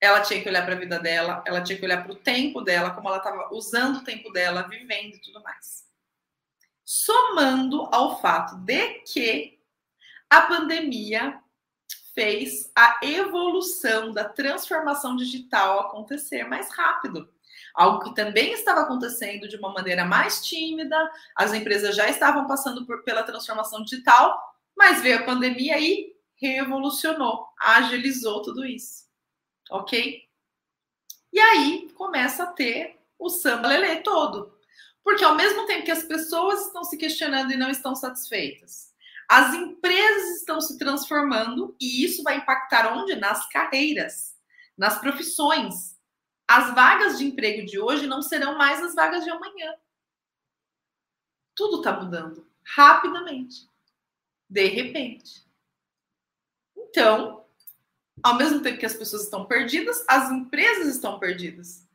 ela 0.03 0.21
tinha 0.21 0.41
que 0.41 0.49
olhar 0.49 0.65
para 0.65 0.75
a 0.75 0.79
vida 0.79 0.99
dela, 0.99 1.43
ela 1.45 1.61
tinha 1.61 1.77
que 1.77 1.85
olhar 1.85 2.03
para 2.03 2.11
o 2.11 2.15
tempo 2.15 2.61
dela, 2.61 2.91
como 2.91 3.07
ela 3.07 3.17
estava 3.17 3.53
usando 3.53 3.97
o 3.97 4.03
tempo 4.03 4.31
dela, 4.31 4.67
vivendo 4.67 5.15
e 5.15 5.19
tudo 5.19 5.41
mais. 5.41 5.85
Somando 6.83 7.87
ao 7.91 8.19
fato 8.21 8.55
de 8.57 8.99
que 9.05 9.59
a 10.29 10.41
pandemia 10.41 11.39
fez 12.13 12.71
a 12.75 12.99
evolução 13.01 14.11
da 14.11 14.25
transformação 14.25 15.15
digital 15.15 15.79
acontecer 15.79 16.43
mais 16.43 16.69
rápido 16.69 17.33
algo 17.73 18.03
que 18.03 18.13
também 18.13 18.53
estava 18.53 18.81
acontecendo 18.81 19.47
de 19.47 19.55
uma 19.55 19.73
maneira 19.73 20.05
mais 20.05 20.45
tímida, 20.45 20.95
as 21.35 21.53
empresas 21.53 21.95
já 21.95 22.07
estavam 22.07 22.45
passando 22.45 22.85
por, 22.85 23.03
pela 23.03 23.23
transformação 23.23 23.83
digital, 23.83 24.39
mas 24.77 25.01
veio 25.01 25.19
a 25.19 25.23
pandemia 25.23 25.79
e 25.79 26.13
revolucionou, 26.35 27.47
agilizou 27.59 28.41
tudo 28.41 28.65
isso. 28.65 29.02
Ok? 29.69 30.27
E 31.31 31.39
aí 31.39 31.89
começa 31.95 32.43
a 32.43 32.47
ter 32.47 32.99
o 33.17 33.29
samba 33.29 33.67
lelê 33.67 33.97
todo. 34.01 34.57
Porque 35.03 35.23
ao 35.23 35.35
mesmo 35.35 35.65
tempo 35.65 35.85
que 35.85 35.91
as 35.91 36.03
pessoas 36.03 36.67
estão 36.67 36.83
se 36.83 36.97
questionando 36.97 37.51
e 37.51 37.57
não 37.57 37.69
estão 37.69 37.95
satisfeitas, 37.95 38.93
as 39.27 39.53
empresas 39.53 40.37
estão 40.37 40.61
se 40.61 40.77
transformando 40.77 41.75
e 41.79 42.05
isso 42.05 42.23
vai 42.23 42.37
impactar 42.37 42.95
onde? 42.95 43.15
Nas 43.15 43.47
carreiras, 43.49 44.37
nas 44.77 44.99
profissões. 44.99 45.97
As 46.47 46.73
vagas 46.73 47.17
de 47.17 47.25
emprego 47.25 47.65
de 47.65 47.79
hoje 47.79 48.05
não 48.05 48.21
serão 48.21 48.57
mais 48.57 48.81
as 48.81 48.93
vagas 48.93 49.23
de 49.23 49.29
amanhã. 49.29 49.73
Tudo 51.55 51.77
está 51.77 51.99
mudando 51.99 52.47
rapidamente, 52.63 53.69
de 54.49 54.67
repente. 54.67 55.45
Então, 56.75 57.42
ao 58.23 58.35
mesmo 58.35 58.61
tempo 58.61 58.79
que 58.79 58.85
as 58.85 58.95
pessoas 58.95 59.23
estão 59.23 59.45
perdidas, 59.45 60.03
as 60.07 60.31
empresas 60.31 60.87
estão 60.87 61.19
perdidas 61.19 61.85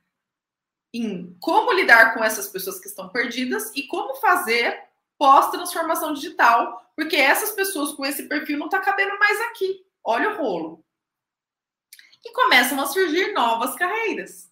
em 0.93 1.37
como 1.41 1.73
lidar 1.73 2.15
com 2.15 2.23
essas 2.23 2.49
pessoas 2.49 2.79
que 2.79 2.87
estão 2.87 3.09
perdidas 3.09 3.73
e 3.75 3.87
como 3.87 4.15
fazer 4.17 4.85
pós-transformação 5.19 6.15
digital, 6.15 6.93
porque 6.95 7.17
essas 7.17 7.51
pessoas 7.53 7.93
com 7.93 8.05
esse 8.05 8.29
perfil 8.29 8.59
não 8.59 8.67
está 8.67 8.79
cabendo 8.79 9.19
mais 9.19 9.41
aqui. 9.43 9.85
Olha 10.05 10.31
o 10.31 10.37
rolo. 10.37 10.85
E 12.25 12.33
começam 12.33 12.81
a 12.81 12.87
surgir 12.87 13.33
novas 13.33 13.75
carreiras. 13.75 14.51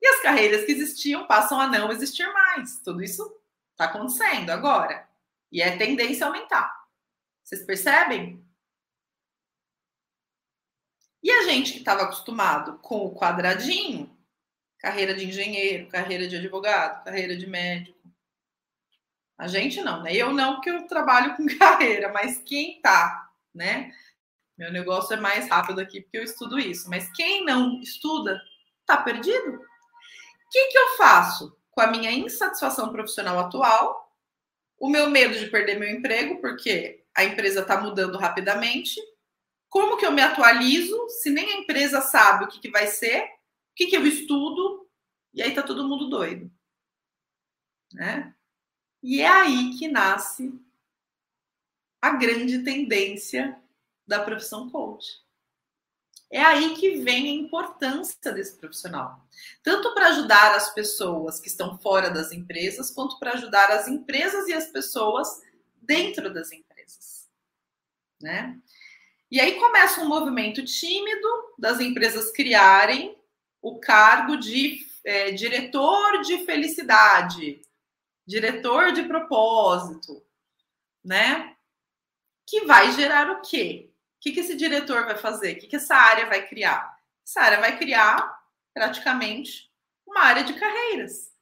E 0.00 0.06
as 0.06 0.20
carreiras 0.20 0.64
que 0.64 0.72
existiam 0.72 1.26
passam 1.26 1.60
a 1.60 1.66
não 1.66 1.90
existir 1.90 2.30
mais. 2.32 2.80
Tudo 2.80 3.02
isso 3.02 3.22
está 3.72 3.86
acontecendo 3.86 4.50
agora. 4.50 5.08
E 5.50 5.62
é 5.62 5.76
tendência 5.76 6.26
a 6.26 6.28
aumentar. 6.28 6.86
Vocês 7.42 7.64
percebem? 7.64 8.45
E 11.26 11.30
a 11.32 11.42
gente 11.42 11.72
que 11.72 11.78
estava 11.78 12.02
acostumado 12.02 12.78
com 12.78 13.04
o 13.04 13.12
quadradinho, 13.12 14.16
carreira 14.78 15.12
de 15.12 15.26
engenheiro, 15.26 15.88
carreira 15.88 16.28
de 16.28 16.36
advogado, 16.36 17.02
carreira 17.02 17.36
de 17.36 17.48
médico. 17.48 17.98
A 19.36 19.48
gente 19.48 19.82
não, 19.82 20.04
né? 20.04 20.14
Eu 20.14 20.32
não, 20.32 20.54
porque 20.54 20.70
eu 20.70 20.86
trabalho 20.86 21.36
com 21.36 21.44
carreira, 21.58 22.12
mas 22.12 22.38
quem 22.46 22.80
tá, 22.80 23.28
né? 23.52 23.92
Meu 24.56 24.70
negócio 24.70 25.14
é 25.14 25.16
mais 25.16 25.48
rápido 25.48 25.80
aqui 25.80 26.00
porque 26.00 26.16
eu 26.16 26.22
estudo 26.22 26.60
isso, 26.60 26.88
mas 26.88 27.10
quem 27.10 27.44
não 27.44 27.80
estuda 27.80 28.40
tá 28.86 28.96
perdido. 28.96 29.56
O 29.56 30.48
que, 30.48 30.68
que 30.68 30.78
eu 30.78 30.96
faço 30.96 31.58
com 31.72 31.80
a 31.80 31.88
minha 31.88 32.12
insatisfação 32.12 32.92
profissional 32.92 33.36
atual, 33.40 34.16
o 34.78 34.88
meu 34.88 35.10
medo 35.10 35.36
de 35.36 35.46
perder 35.46 35.76
meu 35.76 35.90
emprego, 35.90 36.40
porque 36.40 37.04
a 37.16 37.24
empresa 37.24 37.62
está 37.62 37.80
mudando 37.80 38.16
rapidamente, 38.16 39.00
como 39.68 39.96
que 39.96 40.06
eu 40.06 40.12
me 40.12 40.22
atualizo 40.22 41.08
se 41.08 41.30
nem 41.30 41.50
a 41.50 41.56
empresa 41.58 42.00
sabe 42.00 42.44
o 42.44 42.48
que, 42.48 42.60
que 42.60 42.70
vai 42.70 42.86
ser, 42.86 43.24
o 43.24 43.28
que, 43.74 43.86
que 43.86 43.96
eu 43.96 44.06
estudo, 44.06 44.88
e 45.34 45.42
aí 45.42 45.54
tá 45.54 45.62
todo 45.62 45.86
mundo 45.88 46.08
doido. 46.08 46.50
Né? 47.92 48.34
E 49.02 49.20
é 49.20 49.28
aí 49.28 49.76
que 49.78 49.88
nasce 49.88 50.52
a 52.00 52.10
grande 52.10 52.62
tendência 52.62 53.60
da 54.06 54.22
profissão 54.22 54.70
coach. 54.70 55.06
É 56.30 56.40
aí 56.40 56.74
que 56.74 56.96
vem 57.02 57.28
a 57.30 57.44
importância 57.44 58.32
desse 58.32 58.56
profissional, 58.56 59.24
tanto 59.62 59.94
para 59.94 60.08
ajudar 60.08 60.56
as 60.56 60.74
pessoas 60.74 61.38
que 61.38 61.46
estão 61.46 61.78
fora 61.78 62.10
das 62.10 62.32
empresas, 62.32 62.90
quanto 62.90 63.18
para 63.18 63.34
ajudar 63.34 63.70
as 63.70 63.86
empresas 63.86 64.48
e 64.48 64.52
as 64.52 64.66
pessoas 64.66 65.40
dentro 65.80 66.32
das 66.32 66.50
empresas, 66.50 67.28
né? 68.20 68.60
E 69.30 69.40
aí 69.40 69.58
começa 69.58 70.00
um 70.00 70.08
movimento 70.08 70.64
tímido 70.64 71.28
das 71.58 71.80
empresas 71.80 72.30
criarem 72.30 73.18
o 73.60 73.80
cargo 73.80 74.36
de 74.36 74.86
é, 75.04 75.32
diretor 75.32 76.20
de 76.22 76.44
felicidade, 76.44 77.60
diretor 78.24 78.92
de 78.92 79.02
propósito, 79.02 80.24
né? 81.04 81.56
Que 82.46 82.64
vai 82.64 82.92
gerar 82.92 83.30
o 83.32 83.40
quê? 83.40 83.90
O 84.16 84.20
que, 84.20 84.32
que 84.32 84.40
esse 84.40 84.56
diretor 84.56 85.04
vai 85.04 85.16
fazer? 85.16 85.56
O 85.56 85.58
que, 85.58 85.66
que 85.66 85.76
essa 85.76 85.96
área 85.96 86.26
vai 86.26 86.46
criar? 86.46 86.96
Essa 87.26 87.40
área 87.40 87.60
vai 87.60 87.76
criar 87.76 88.40
praticamente 88.72 89.68
uma 90.06 90.20
área 90.20 90.44
de 90.44 90.54
carreiras, 90.54 91.32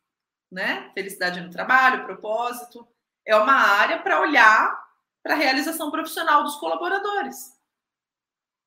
né? 0.50 0.90
Felicidade 0.94 1.40
no 1.40 1.50
trabalho, 1.50 2.04
propósito. 2.04 2.88
É 3.26 3.36
uma 3.36 3.54
área 3.54 3.98
para 3.98 4.20
olhar 4.20 4.82
para 5.22 5.34
a 5.34 5.38
realização 5.38 5.90
profissional 5.90 6.42
dos 6.42 6.56
colaboradores. 6.56 7.53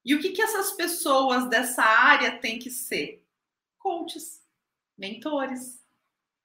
E 0.07 0.15
o 0.15 0.21
que, 0.21 0.29
que 0.29 0.41
essas 0.41 0.71
pessoas 0.71 1.49
dessa 1.49 1.83
área 1.83 2.39
têm 2.39 2.57
que 2.57 2.71
ser? 2.71 3.27
Coaches, 3.77 4.41
mentores, 4.97 5.83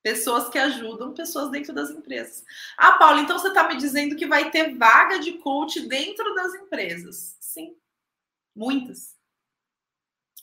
pessoas 0.02 0.49
que 0.49 0.59
ajudam 0.59 1.14
pessoas 1.14 1.49
dentro 1.49 1.73
das 1.73 1.88
empresas. 1.90 2.45
Ah, 2.76 2.99
Paula, 2.99 3.21
então 3.21 3.38
você 3.38 3.47
está 3.47 3.69
me 3.69 3.76
dizendo 3.76 4.16
que 4.16 4.26
vai 4.26 4.50
ter 4.50 4.76
vaga 4.76 5.21
de 5.21 5.35
coach 5.35 5.78
dentro 5.87 6.35
das 6.35 6.52
empresas? 6.57 7.37
Sim, 7.38 7.76
muitas. 8.52 9.16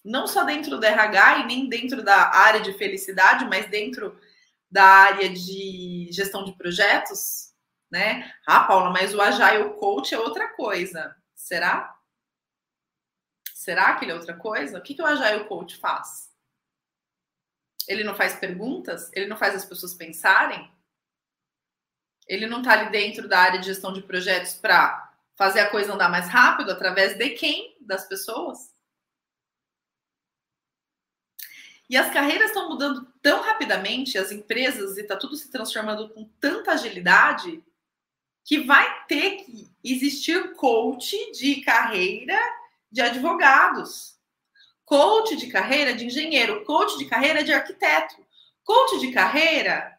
Não 0.01 0.25
só 0.25 0.45
dentro 0.45 0.79
do 0.79 0.85
RH 0.85 1.39
e 1.39 1.45
nem 1.45 1.67
dentro 1.67 2.01
da 2.01 2.33
área 2.33 2.61
de 2.61 2.71
felicidade, 2.71 3.43
mas 3.49 3.69
dentro 3.69 4.17
da 4.71 4.85
área 4.85 5.29
de 5.29 6.07
gestão 6.09 6.45
de 6.45 6.53
projetos, 6.53 7.53
né? 7.91 8.33
Ah, 8.47 8.63
Paula, 8.63 8.91
mas 8.91 9.13
o 9.13 9.21
Agile 9.21 9.73
Coach 9.73 10.15
é 10.15 10.19
outra 10.19 10.47
coisa. 10.55 11.13
Será? 11.35 11.98
Será 13.59 13.93
que 13.95 14.05
ele 14.05 14.13
é 14.13 14.15
outra 14.15 14.37
coisa? 14.37 14.77
O 14.77 14.81
que, 14.81 14.95
que 14.95 15.01
o 15.01 15.05
Agile 15.05 15.43
Coach 15.43 15.75
faz? 15.75 16.33
Ele 17.89 18.05
não 18.05 18.15
faz 18.15 18.33
perguntas? 18.39 19.11
Ele 19.11 19.25
não 19.25 19.35
faz 19.35 19.53
as 19.53 19.65
pessoas 19.65 19.93
pensarem? 19.93 20.71
Ele 22.25 22.47
não 22.47 22.59
está 22.59 22.71
ali 22.71 22.89
dentro 22.89 23.27
da 23.27 23.37
área 23.37 23.59
de 23.59 23.65
gestão 23.65 23.91
de 23.91 24.01
projetos 24.01 24.53
para 24.53 25.13
fazer 25.35 25.59
a 25.59 25.69
coisa 25.69 25.93
andar 25.93 26.07
mais 26.07 26.29
rápido 26.29 26.71
através 26.71 27.17
de 27.17 27.31
quem? 27.31 27.75
Das 27.81 28.07
pessoas? 28.07 28.73
E 31.89 31.97
as 31.97 32.13
carreiras 32.13 32.51
estão 32.51 32.69
mudando 32.69 33.11
tão 33.21 33.41
rapidamente, 33.41 34.17
as 34.17 34.31
empresas 34.31 34.95
e 34.95 35.01
está 35.01 35.17
tudo 35.17 35.35
se 35.35 35.51
transformando 35.51 36.07
com 36.13 36.23
tanta 36.39 36.71
agilidade, 36.71 37.61
que 38.45 38.61
vai 38.61 39.05
ter 39.05 39.43
que 39.43 39.69
existir 39.83 40.55
coach 40.55 41.13
de 41.33 41.59
carreira 41.59 42.39
de 42.91 43.01
advogados, 43.01 44.17
coach 44.85 45.35
de 45.35 45.47
carreira 45.47 45.93
de 45.93 46.05
engenheiro, 46.05 46.63
coach 46.65 46.97
de 46.97 47.05
carreira 47.05 47.43
de 47.43 47.53
arquiteto, 47.53 48.15
coach 48.63 48.99
de 48.99 49.11
carreira 49.11 49.97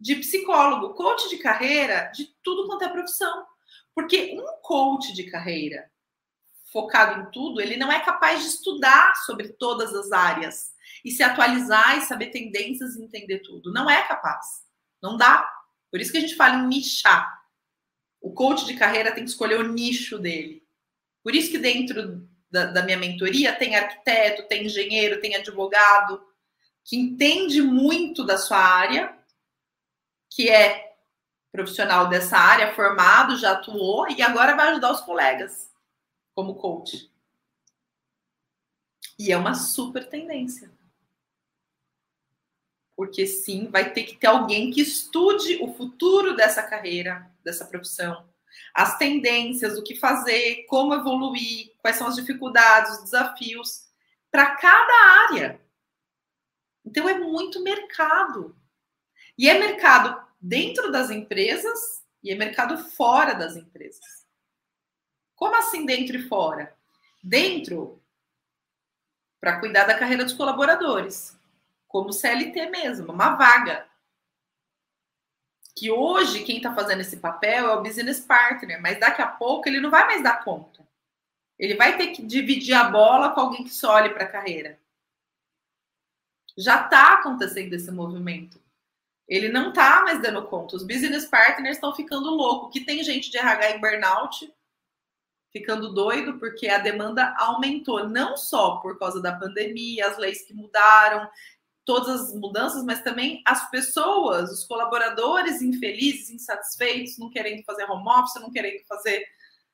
de 0.00 0.16
psicólogo, 0.16 0.94
coach 0.94 1.28
de 1.28 1.38
carreira 1.38 2.10
de 2.14 2.26
tudo 2.42 2.66
quanto 2.66 2.84
é 2.84 2.88
profissão. 2.88 3.46
Porque 3.94 4.38
um 4.38 4.60
coach 4.62 5.12
de 5.12 5.24
carreira 5.30 5.90
focado 6.72 7.20
em 7.20 7.30
tudo, 7.30 7.60
ele 7.60 7.76
não 7.76 7.90
é 7.90 8.00
capaz 8.00 8.42
de 8.42 8.48
estudar 8.48 9.14
sobre 9.24 9.48
todas 9.48 9.94
as 9.94 10.12
áreas 10.12 10.72
e 11.04 11.10
se 11.10 11.22
atualizar 11.22 11.98
e 11.98 12.02
saber 12.02 12.26
tendências 12.26 12.94
e 12.94 13.02
entender 13.02 13.40
tudo. 13.40 13.72
Não 13.72 13.88
é 13.88 14.06
capaz. 14.06 14.64
Não 15.02 15.16
dá. 15.16 15.48
Por 15.90 16.00
isso 16.00 16.12
que 16.12 16.18
a 16.18 16.20
gente 16.20 16.36
fala 16.36 16.56
em 16.56 16.66
nichar. 16.66 17.38
O 18.20 18.32
coach 18.32 18.66
de 18.66 18.74
carreira 18.74 19.12
tem 19.12 19.24
que 19.24 19.30
escolher 19.30 19.58
o 19.60 19.72
nicho 19.72 20.18
dele. 20.18 20.57
Por 21.28 21.34
isso 21.34 21.50
que 21.50 21.58
dentro 21.58 22.26
da, 22.50 22.72
da 22.72 22.82
minha 22.82 22.96
mentoria 22.96 23.54
tem 23.54 23.76
arquiteto, 23.76 24.48
tem 24.48 24.64
engenheiro, 24.64 25.20
tem 25.20 25.36
advogado, 25.36 26.26
que 26.82 26.96
entende 26.96 27.60
muito 27.60 28.24
da 28.24 28.38
sua 28.38 28.56
área, 28.56 29.14
que 30.32 30.48
é 30.48 30.96
profissional 31.52 32.08
dessa 32.08 32.38
área, 32.38 32.74
formado, 32.74 33.36
já 33.36 33.52
atuou 33.52 34.08
e 34.08 34.22
agora 34.22 34.56
vai 34.56 34.70
ajudar 34.70 34.90
os 34.90 35.02
colegas 35.02 35.70
como 36.34 36.54
coach. 36.54 37.12
E 39.18 39.30
é 39.30 39.36
uma 39.36 39.52
super 39.52 40.08
tendência. 40.08 40.72
Porque 42.96 43.26
sim, 43.26 43.66
vai 43.66 43.92
ter 43.92 44.04
que 44.04 44.16
ter 44.16 44.28
alguém 44.28 44.70
que 44.70 44.80
estude 44.80 45.62
o 45.62 45.74
futuro 45.74 46.34
dessa 46.34 46.62
carreira, 46.62 47.30
dessa 47.44 47.66
profissão, 47.66 48.26
as 48.74 48.96
tendências, 48.98 49.76
o 49.76 49.82
que 49.82 49.96
fazer, 49.96 50.64
como 50.68 50.94
evoluir, 50.94 51.72
quais 51.78 51.96
são 51.96 52.06
as 52.06 52.16
dificuldades, 52.16 52.98
os 52.98 53.04
desafios 53.04 53.86
para 54.30 54.56
cada 54.56 55.28
área. 55.30 55.60
Então 56.84 57.08
é 57.08 57.18
muito 57.18 57.62
mercado. 57.62 58.56
E 59.36 59.48
é 59.48 59.58
mercado 59.58 60.20
dentro 60.40 60.90
das 60.90 61.10
empresas 61.10 62.04
e 62.22 62.30
é 62.30 62.34
mercado 62.34 62.78
fora 62.78 63.34
das 63.34 63.56
empresas. 63.56 64.26
Como 65.34 65.54
assim 65.56 65.86
dentro 65.86 66.16
e 66.16 66.28
fora? 66.28 66.76
Dentro 67.22 68.02
para 69.40 69.60
cuidar 69.60 69.84
da 69.84 69.98
carreira 69.98 70.24
dos 70.24 70.32
colaboradores, 70.32 71.38
como 71.86 72.12
CLT 72.12 72.70
mesmo, 72.70 73.12
uma 73.12 73.36
vaga 73.36 73.87
que 75.78 75.90
hoje 75.90 76.44
quem 76.44 76.56
está 76.56 76.74
fazendo 76.74 77.00
esse 77.00 77.18
papel 77.18 77.66
é 77.68 77.74
o 77.74 77.82
business 77.82 78.20
partner, 78.20 78.80
mas 78.80 78.98
daqui 78.98 79.22
a 79.22 79.26
pouco 79.26 79.68
ele 79.68 79.80
não 79.80 79.90
vai 79.90 80.06
mais 80.06 80.22
dar 80.22 80.42
conta. 80.42 80.86
Ele 81.58 81.74
vai 81.74 81.96
ter 81.96 82.08
que 82.08 82.22
dividir 82.22 82.74
a 82.74 82.84
bola 82.84 83.32
com 83.32 83.40
alguém 83.40 83.64
que 83.64 83.70
só 83.70 83.94
olhe 83.94 84.10
para 84.10 84.24
a 84.24 84.28
carreira. 84.28 84.78
Já 86.56 86.84
está 86.84 87.14
acontecendo 87.14 87.72
esse 87.74 87.90
movimento. 87.90 88.60
Ele 89.28 89.48
não 89.48 89.68
está 89.68 90.02
mais 90.02 90.20
dando 90.22 90.46
conta. 90.46 90.76
Os 90.76 90.82
business 90.82 91.24
partners 91.26 91.76
estão 91.76 91.94
ficando 91.94 92.30
loucos. 92.30 92.72
Que 92.72 92.84
tem 92.84 93.02
gente 93.04 93.30
de 93.30 93.38
RH 93.38 93.70
em 93.72 93.80
burnout 93.80 94.52
ficando 95.52 95.92
doido 95.92 96.38
porque 96.38 96.68
a 96.68 96.78
demanda 96.78 97.34
aumentou, 97.38 98.08
não 98.08 98.36
só 98.36 98.76
por 98.76 98.98
causa 98.98 99.20
da 99.20 99.34
pandemia, 99.34 100.06
as 100.06 100.18
leis 100.18 100.42
que 100.42 100.54
mudaram, 100.54 101.28
todas 101.88 102.20
as 102.20 102.34
mudanças, 102.34 102.84
mas 102.84 103.02
também 103.02 103.40
as 103.46 103.70
pessoas, 103.70 104.52
os 104.52 104.64
colaboradores 104.66 105.62
infelizes, 105.62 106.28
insatisfeitos, 106.28 107.16
não 107.16 107.30
querendo 107.30 107.64
fazer 107.64 107.84
home 107.84 108.06
office, 108.06 108.42
não 108.42 108.50
querendo 108.50 108.84
fazer. 108.86 109.24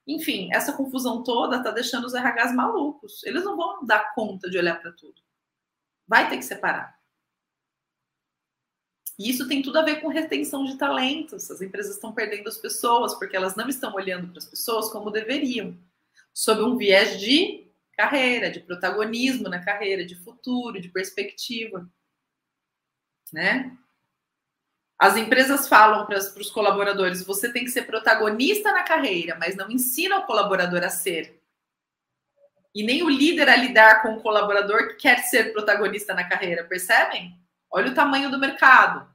Enfim, 0.07 0.49
essa 0.53 0.73
confusão 0.75 1.25
toda 1.25 1.57
está 1.57 1.73
deixando 1.73 2.05
os 2.05 2.15
RHs 2.15 2.55
malucos. 2.55 3.25
Eles 3.25 3.43
não 3.43 3.57
vão 3.57 3.85
dar 3.85 4.15
conta 4.15 4.49
de 4.49 4.57
olhar 4.57 4.81
para 4.81 4.93
tudo. 4.93 5.21
Vai 6.07 6.31
ter 6.31 6.37
que 6.37 6.45
separar. 6.45 6.97
E 9.19 9.29
isso 9.29 9.49
tem 9.49 9.61
tudo 9.61 9.81
a 9.81 9.83
ver 9.83 10.01
com 10.01 10.07
retenção 10.07 10.65
de 10.65 10.79
talentos. 10.79 11.51
As 11.51 11.61
empresas 11.61 11.97
estão 11.97 12.13
perdendo 12.13 12.49
as 12.49 12.59
pessoas 12.59 13.17
porque 13.17 13.37
elas 13.37 13.57
não 13.57 13.69
estão 13.69 13.93
olhando 13.93 14.29
para 14.29 14.39
as 14.39 14.45
pessoas 14.45 14.89
como 14.89 15.11
deveriam, 15.11 15.77
sob 16.33 16.63
um 16.63 16.77
viés 16.77 17.19
de 17.21 17.69
carreira, 17.97 18.53
de 18.53 18.61
protagonismo 18.61 19.49
na 19.49 19.65
carreira, 19.65 20.07
de 20.07 20.15
futuro, 20.15 20.81
de 20.81 20.91
perspectiva. 20.91 21.91
Né? 23.33 23.77
As 24.99 25.17
empresas 25.17 25.69
falam 25.69 26.07
para 26.07 26.19
os 26.19 26.51
colaboradores: 26.51 27.25
você 27.25 27.53
tem 27.53 27.65
que 27.65 27.71
ser 27.71 27.83
protagonista 27.83 28.73
na 28.73 28.83
carreira, 28.83 29.37
mas 29.39 29.57
não 29.57 29.71
ensina 29.71 30.19
o 30.19 30.27
colaborador 30.27 30.83
a 30.83 30.91
ser. 30.91 31.41
E 32.75 32.83
nem 32.83 33.03
o 33.03 33.09
líder 33.09 33.49
a 33.49 33.57
lidar 33.57 34.03
com 34.03 34.15
o 34.15 34.21
colaborador 34.21 34.89
que 34.89 34.95
quer 34.95 35.19
ser 35.19 35.53
protagonista 35.53 36.13
na 36.13 36.29
carreira, 36.29 36.65
percebem? 36.65 37.39
Olha 37.71 37.91
o 37.91 37.95
tamanho 37.95 38.31
do 38.31 38.39
mercado. 38.39 39.13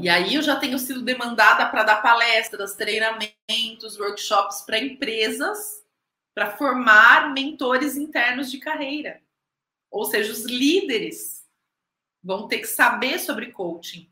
E 0.00 0.08
aí 0.08 0.36
eu 0.36 0.42
já 0.42 0.56
tenho 0.56 0.78
sido 0.78 1.02
demandada 1.02 1.68
para 1.68 1.82
dar 1.82 2.00
palestras, 2.00 2.76
treinamentos, 2.76 3.98
workshops 3.98 4.60
para 4.60 4.78
empresas 4.78 5.84
para 6.34 6.56
formar 6.56 7.32
mentores 7.32 7.96
internos 7.96 8.48
de 8.48 8.58
carreira. 8.58 9.20
Ou 9.90 10.04
seja, 10.04 10.32
os 10.32 10.44
líderes 10.44 11.46
vão 12.22 12.48
ter 12.48 12.58
que 12.58 12.66
saber 12.66 13.18
sobre 13.18 13.52
coaching. 13.52 14.10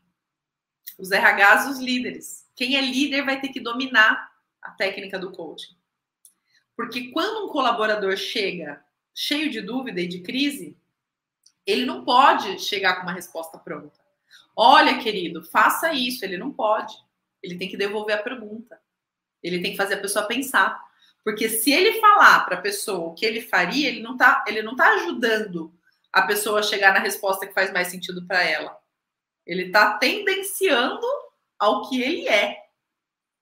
Os 0.97 1.11
RHs, 1.11 1.67
os 1.69 1.79
líderes. 1.79 2.49
Quem 2.55 2.75
é 2.75 2.81
líder 2.81 3.23
vai 3.23 3.39
ter 3.39 3.49
que 3.49 3.59
dominar 3.59 4.31
a 4.61 4.71
técnica 4.71 5.19
do 5.19 5.31
coaching. 5.31 5.75
Porque 6.75 7.11
quando 7.11 7.45
um 7.45 7.49
colaborador 7.49 8.15
chega 8.17 8.83
cheio 9.13 9.49
de 9.49 9.61
dúvida 9.61 9.99
e 9.99 10.07
de 10.07 10.21
crise, 10.21 10.77
ele 11.65 11.85
não 11.85 12.05
pode 12.05 12.59
chegar 12.59 12.95
com 12.95 13.03
uma 13.03 13.13
resposta 13.13 13.57
pronta. 13.57 13.99
Olha, 14.55 14.99
querido, 14.99 15.43
faça 15.43 15.93
isso. 15.93 16.23
Ele 16.23 16.37
não 16.37 16.51
pode. 16.51 16.95
Ele 17.43 17.57
tem 17.57 17.67
que 17.67 17.77
devolver 17.77 18.15
a 18.15 18.23
pergunta. 18.23 18.79
Ele 19.43 19.61
tem 19.61 19.71
que 19.71 19.77
fazer 19.77 19.95
a 19.95 20.01
pessoa 20.01 20.25
pensar. 20.25 20.86
Porque 21.27 21.49
se 21.49 21.73
ele 21.73 21.99
falar 21.99 22.45
para 22.45 22.55
a 22.55 22.61
pessoa 22.61 23.09
o 23.09 23.13
que 23.13 23.25
ele 23.25 23.41
faria, 23.41 23.89
ele 23.89 24.01
não 24.01 24.13
está 24.13 24.45
ele 24.47 24.61
não 24.61 24.77
tá 24.77 24.93
ajudando 24.93 25.77
a 26.09 26.21
pessoa 26.21 26.61
a 26.61 26.63
chegar 26.63 26.93
na 26.93 27.01
resposta 27.01 27.45
que 27.45 27.53
faz 27.53 27.69
mais 27.73 27.89
sentido 27.89 28.25
para 28.25 28.41
ela. 28.41 28.79
Ele 29.45 29.63
está 29.63 29.97
tendenciando 29.97 31.05
ao 31.59 31.89
que 31.89 32.01
ele 32.01 32.29
é, 32.29 32.57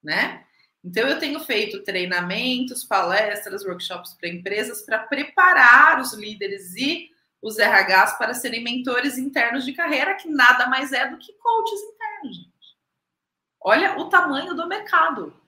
né? 0.03 0.43
Então, 0.83 1.07
eu 1.07 1.19
tenho 1.19 1.39
feito 1.41 1.83
treinamentos, 1.83 2.83
palestras, 2.83 3.63
workshops 3.63 4.15
para 4.15 4.29
empresas 4.29 4.81
para 4.81 5.03
preparar 5.03 6.01
os 6.01 6.11
líderes 6.13 6.75
e 6.75 7.11
os 7.39 7.59
RHs 7.59 8.17
para 8.17 8.33
serem 8.33 8.63
mentores 8.63 9.15
internos 9.19 9.63
de 9.63 9.73
carreira, 9.73 10.15
que 10.15 10.27
nada 10.27 10.65
mais 10.65 10.91
é 10.91 11.07
do 11.07 11.19
que 11.19 11.33
coaches 11.33 11.81
internos, 11.81 12.35
gente. 12.35 12.77
Olha 13.61 13.99
o 13.99 14.09
tamanho 14.09 14.55
do 14.55 14.67
mercado. 14.67 15.44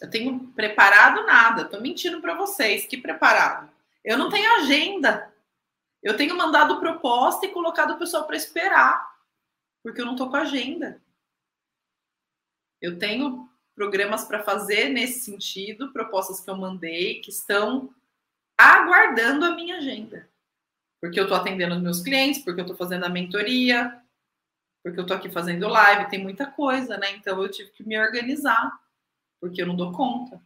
Eu 0.00 0.08
tenho 0.10 0.48
preparado 0.48 1.24
nada, 1.26 1.62
estou 1.62 1.80
mentindo 1.80 2.20
para 2.20 2.34
vocês. 2.34 2.86
Que 2.86 2.96
preparado? 2.96 3.70
Eu 4.04 4.16
não 4.16 4.30
tenho 4.30 4.50
agenda. 4.56 5.32
Eu 6.02 6.16
tenho 6.16 6.36
mandado 6.36 6.80
proposta 6.80 7.44
e 7.44 7.52
colocado 7.52 7.92
o 7.92 7.98
pessoal 7.98 8.26
para 8.26 8.36
esperar, 8.36 9.14
porque 9.82 10.00
eu 10.00 10.06
não 10.06 10.12
estou 10.12 10.30
com 10.30 10.36
agenda. 10.36 11.00
Eu 12.80 12.98
tenho 12.98 13.48
programas 13.74 14.24
para 14.24 14.42
fazer 14.42 14.88
nesse 14.88 15.20
sentido, 15.20 15.92
propostas 15.92 16.40
que 16.40 16.48
eu 16.48 16.56
mandei, 16.56 17.20
que 17.20 17.30
estão 17.30 17.94
aguardando 18.56 19.44
a 19.44 19.54
minha 19.54 19.76
agenda. 19.76 20.28
Porque 21.00 21.18
eu 21.18 21.24
estou 21.24 21.36
atendendo 21.36 21.74
os 21.74 21.82
meus 21.82 22.02
clientes, 22.02 22.42
porque 22.42 22.60
eu 22.60 22.64
estou 22.64 22.76
fazendo 22.76 23.04
a 23.04 23.08
mentoria, 23.10 24.02
porque 24.82 24.98
eu 24.98 25.02
estou 25.02 25.16
aqui 25.16 25.30
fazendo 25.30 25.68
live, 25.68 26.10
tem 26.10 26.22
muita 26.22 26.46
coisa, 26.46 26.96
né? 26.96 27.12
Então 27.12 27.42
eu 27.42 27.50
tive 27.50 27.70
que 27.70 27.82
me 27.82 27.98
organizar, 27.98 28.78
porque 29.40 29.62
eu 29.62 29.66
não 29.66 29.76
dou 29.76 29.92
conta. 29.92 30.40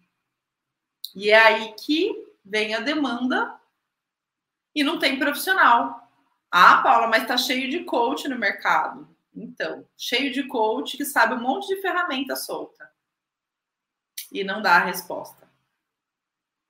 E 1.15 1.31
é 1.31 1.39
aí 1.39 1.75
que 1.75 2.27
vem 2.45 2.75
a 2.75 2.81
demanda 2.81 3.61
e 4.75 4.83
não 4.83 4.99
tem 4.99 5.19
profissional. 5.19 6.09
Ah, 6.51 6.83
Paula, 6.83 7.09
mas 7.09 7.23
está 7.23 7.37
cheio 7.37 7.71
de 7.71 7.85
coach 7.85 8.29
no 8.29 8.39
mercado. 8.39 9.09
Então, 9.35 9.87
cheio 9.97 10.33
de 10.33 10.45
coach 10.45 10.97
que 10.97 11.05
sabe 11.05 11.35
um 11.35 11.41
monte 11.41 11.69
de 11.69 11.81
ferramenta 11.81 12.37
solta 12.37 12.89
e 14.31 14.45
não 14.45 14.63
dá 14.63 14.77
a 14.77 14.85
resposta. 14.85 15.49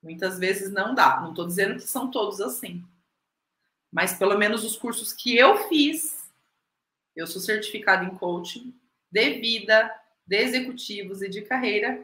Muitas 0.01 0.37
vezes 0.37 0.71
não 0.71 0.93
dá. 0.93 1.19
Não 1.21 1.29
estou 1.29 1.47
dizendo 1.47 1.75
que 1.75 1.81
são 1.81 2.09
todos 2.09 2.39
assim. 2.41 2.83
Mas 3.91 4.17
pelo 4.17 4.37
menos 4.37 4.63
os 4.63 4.77
cursos 4.77 5.13
que 5.13 5.35
eu 5.35 5.67
fiz, 5.67 6.29
eu 7.15 7.25
sou 7.25 7.41
certificada 7.41 8.03
em 8.03 8.15
coaching 8.15 8.79
de 9.09 9.39
vida, 9.39 9.91
de 10.27 10.37
executivos 10.37 11.21
e 11.21 11.29
de 11.29 11.41
carreira, 11.41 12.03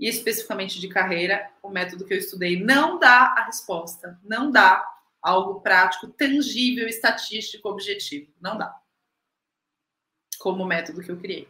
e 0.00 0.08
especificamente 0.08 0.80
de 0.80 0.88
carreira, 0.88 1.52
o 1.62 1.68
método 1.68 2.06
que 2.06 2.14
eu 2.14 2.18
estudei 2.18 2.58
não 2.58 2.98
dá 2.98 3.34
a 3.36 3.44
resposta, 3.44 4.18
não 4.24 4.50
dá 4.50 4.82
algo 5.20 5.60
prático, 5.60 6.08
tangível, 6.08 6.88
estatístico, 6.88 7.68
objetivo. 7.68 8.32
Não 8.40 8.56
dá 8.56 8.74
como 10.38 10.64
método 10.64 11.02
que 11.02 11.10
eu 11.10 11.20
criei. 11.20 11.46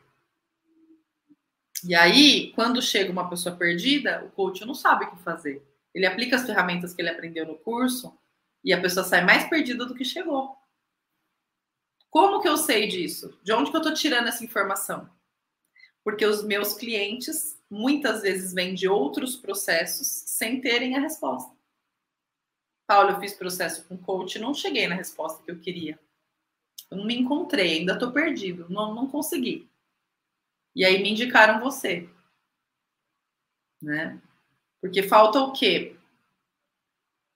E 1.85 1.95
aí, 1.95 2.53
quando 2.55 2.83
chega 2.83 3.13
uma 3.13 3.31
pessoa 3.31 3.55
perdida, 3.57 4.25
o 4.25 4.31
coach 4.31 4.65
não 4.67 4.75
sabe 4.75 5.05
o 5.05 5.11
que 5.13 5.23
fazer. 5.23 5.65
Ele 5.95 6.05
aplica 6.05 6.35
as 6.35 6.45
ferramentas 6.45 6.93
que 6.93 7.01
ele 7.01 7.09
aprendeu 7.09 7.47
no 7.47 7.57
curso 7.57 8.19
e 8.65 8.73
a 8.73 8.81
pessoa 8.81 9.07
sai 9.07 9.25
mais 9.25 9.49
perdida 9.49 9.87
do 9.87 9.95
que 9.95 10.05
chegou. 10.05 10.57
Como 12.11 12.41
que 12.41 12.49
eu 12.49 12.57
sei 12.57 12.89
disso? 12.89 13.39
De 13.45 13.53
onde 13.53 13.71
que 13.71 13.77
eu 13.77 13.81
estou 13.81 13.95
tirando 13.95 14.27
essa 14.27 14.45
informação? 14.45 15.09
Porque 16.03 16.27
os 16.27 16.43
meus 16.43 16.75
clientes 16.75 17.60
muitas 17.71 18.23
vezes 18.23 18.53
vêm 18.53 18.75
de 18.75 18.89
outros 18.89 19.37
processos 19.37 20.07
sem 20.07 20.61
terem 20.61 20.97
a 20.97 21.01
resposta. 21.01 21.55
Paulo, 22.87 23.11
eu 23.11 23.21
fiz 23.21 23.33
processo 23.33 23.87
com 23.87 23.97
coach 23.97 24.39
não 24.39 24.53
cheguei 24.53 24.89
na 24.89 24.97
resposta 24.97 25.43
que 25.45 25.51
eu 25.51 25.61
queria. 25.61 25.99
Eu 26.91 26.99
não 26.99 27.05
me 27.05 27.17
encontrei, 27.17 27.79
ainda 27.79 27.93
estou 27.93 28.11
perdido, 28.11 28.67
não, 28.69 28.93
não 28.93 29.09
consegui. 29.09 29.71
E 30.75 30.85
aí 30.85 31.01
me 31.01 31.11
indicaram 31.11 31.61
você. 31.61 32.09
Né? 33.81 34.21
Porque 34.81 35.05
falta 35.05 35.41
o 35.41 35.53
quê 35.53 35.97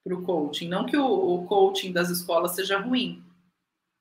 para 0.03 0.13
o 0.13 0.23
coaching? 0.23 0.67
Não 0.67 0.85
que 0.85 0.97
o, 0.97 1.05
o 1.05 1.47
coaching 1.47 1.93
das 1.93 2.09
escolas 2.09 2.51
seja 2.51 2.77
ruim, 2.77 3.23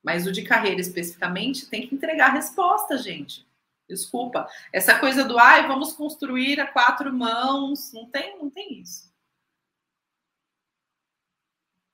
mas 0.02 0.26
o 0.26 0.32
de 0.32 0.42
carreira 0.42 0.80
especificamente 0.80 1.68
tem 1.68 1.86
que 1.86 1.94
entregar 1.94 2.32
resposta, 2.32 2.98
gente. 2.98 3.46
Desculpa. 3.88 4.48
Essa 4.72 4.98
coisa 4.98 5.24
do 5.24 5.38
ai, 5.38 5.66
vamos 5.68 5.92
construir 5.92 6.58
a 6.60 6.66
quatro 6.66 7.12
mãos, 7.12 7.92
não 7.92 8.08
tem, 8.08 8.38
não 8.38 8.48
tem 8.48 8.80
isso. 8.80 9.12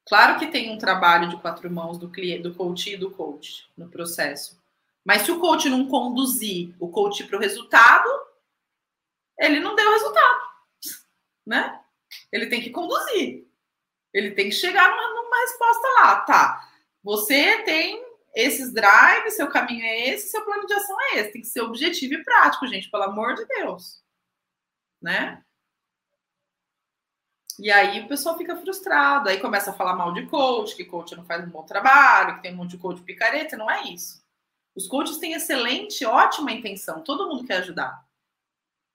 Claro 0.06 0.38
que 0.38 0.48
tem 0.48 0.70
um 0.70 0.78
trabalho 0.78 1.28
de 1.28 1.40
quatro 1.40 1.70
mãos 1.70 1.98
do 1.98 2.10
cliente, 2.10 2.42
do 2.42 2.54
coach 2.54 2.92
e 2.92 2.96
do 2.96 3.10
coach 3.10 3.70
no 3.76 3.88
processo. 3.88 4.60
Mas 5.04 5.22
se 5.22 5.30
o 5.30 5.40
coach 5.40 5.68
não 5.68 5.86
conduzir 5.86 6.74
o 6.78 6.88
coach 6.88 7.24
para 7.24 7.36
o 7.36 7.40
resultado, 7.40 8.08
ele 9.38 9.60
não 9.60 9.74
deu 9.74 9.92
resultado, 9.92 10.40
né? 11.46 11.80
Ele 12.32 12.46
tem 12.46 12.60
que 12.60 12.70
conduzir. 12.70 13.46
Ele 14.12 14.32
tem 14.32 14.48
que 14.48 14.54
chegar 14.54 14.90
numa, 14.90 15.22
numa 15.22 15.40
resposta 15.40 15.88
lá, 16.00 16.20
tá? 16.22 16.72
Você 17.02 17.62
tem 17.62 18.09
esses 18.34 18.72
drives, 18.72 19.34
seu 19.34 19.48
caminho 19.48 19.84
é 19.84 20.08
esse, 20.10 20.30
seu 20.30 20.44
plano 20.44 20.66
de 20.66 20.74
ação 20.74 20.96
é 21.00 21.18
esse. 21.18 21.32
Tem 21.32 21.42
que 21.42 21.48
ser 21.48 21.60
objetivo 21.62 22.14
e 22.14 22.24
prático, 22.24 22.66
gente, 22.66 22.90
pelo 22.90 23.04
amor 23.04 23.34
de 23.34 23.44
Deus, 23.46 24.02
né? 25.00 25.42
E 27.58 27.70
aí 27.70 28.00
o 28.00 28.08
pessoal 28.08 28.38
fica 28.38 28.56
frustrado, 28.56 29.28
aí 29.28 29.38
começa 29.38 29.70
a 29.70 29.74
falar 29.74 29.94
mal 29.94 30.14
de 30.14 30.26
coach, 30.26 30.74
que 30.74 30.84
coach 30.84 31.14
não 31.14 31.26
faz 31.26 31.44
um 31.44 31.50
bom 31.50 31.62
trabalho, 31.62 32.36
que 32.36 32.42
tem 32.42 32.54
um 32.54 32.56
monte 32.56 32.70
de 32.70 32.78
coach 32.78 33.02
picareta, 33.02 33.56
não 33.56 33.70
é 33.70 33.84
isso. 33.84 34.24
Os 34.74 34.86
coaches 34.86 35.18
têm 35.18 35.34
excelente, 35.34 36.06
ótima 36.06 36.52
intenção, 36.52 37.02
todo 37.02 37.28
mundo 37.28 37.44
quer 37.44 37.58
ajudar. 37.58 38.02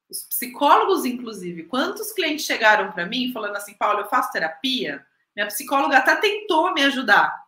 Os 0.09 0.23
psicólogos, 0.23 1.05
inclusive, 1.05 1.63
quantos 1.63 2.11
clientes 2.11 2.45
chegaram 2.45 2.91
para 2.91 3.05
mim 3.05 3.31
falando 3.31 3.55
assim, 3.55 3.75
Paulo, 3.75 3.99
eu 3.99 4.09
faço 4.09 4.31
terapia? 4.31 5.05
Minha 5.35 5.47
psicóloga 5.47 5.97
até 5.97 6.15
tentou 6.15 6.73
me 6.73 6.83
ajudar. 6.85 7.44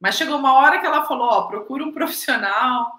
Mas 0.00 0.16
chegou 0.16 0.36
uma 0.36 0.54
hora 0.54 0.80
que 0.80 0.86
ela 0.86 1.06
falou, 1.06 1.28
ó, 1.28 1.48
procura 1.48 1.84
um 1.84 1.92
profissional. 1.92 2.92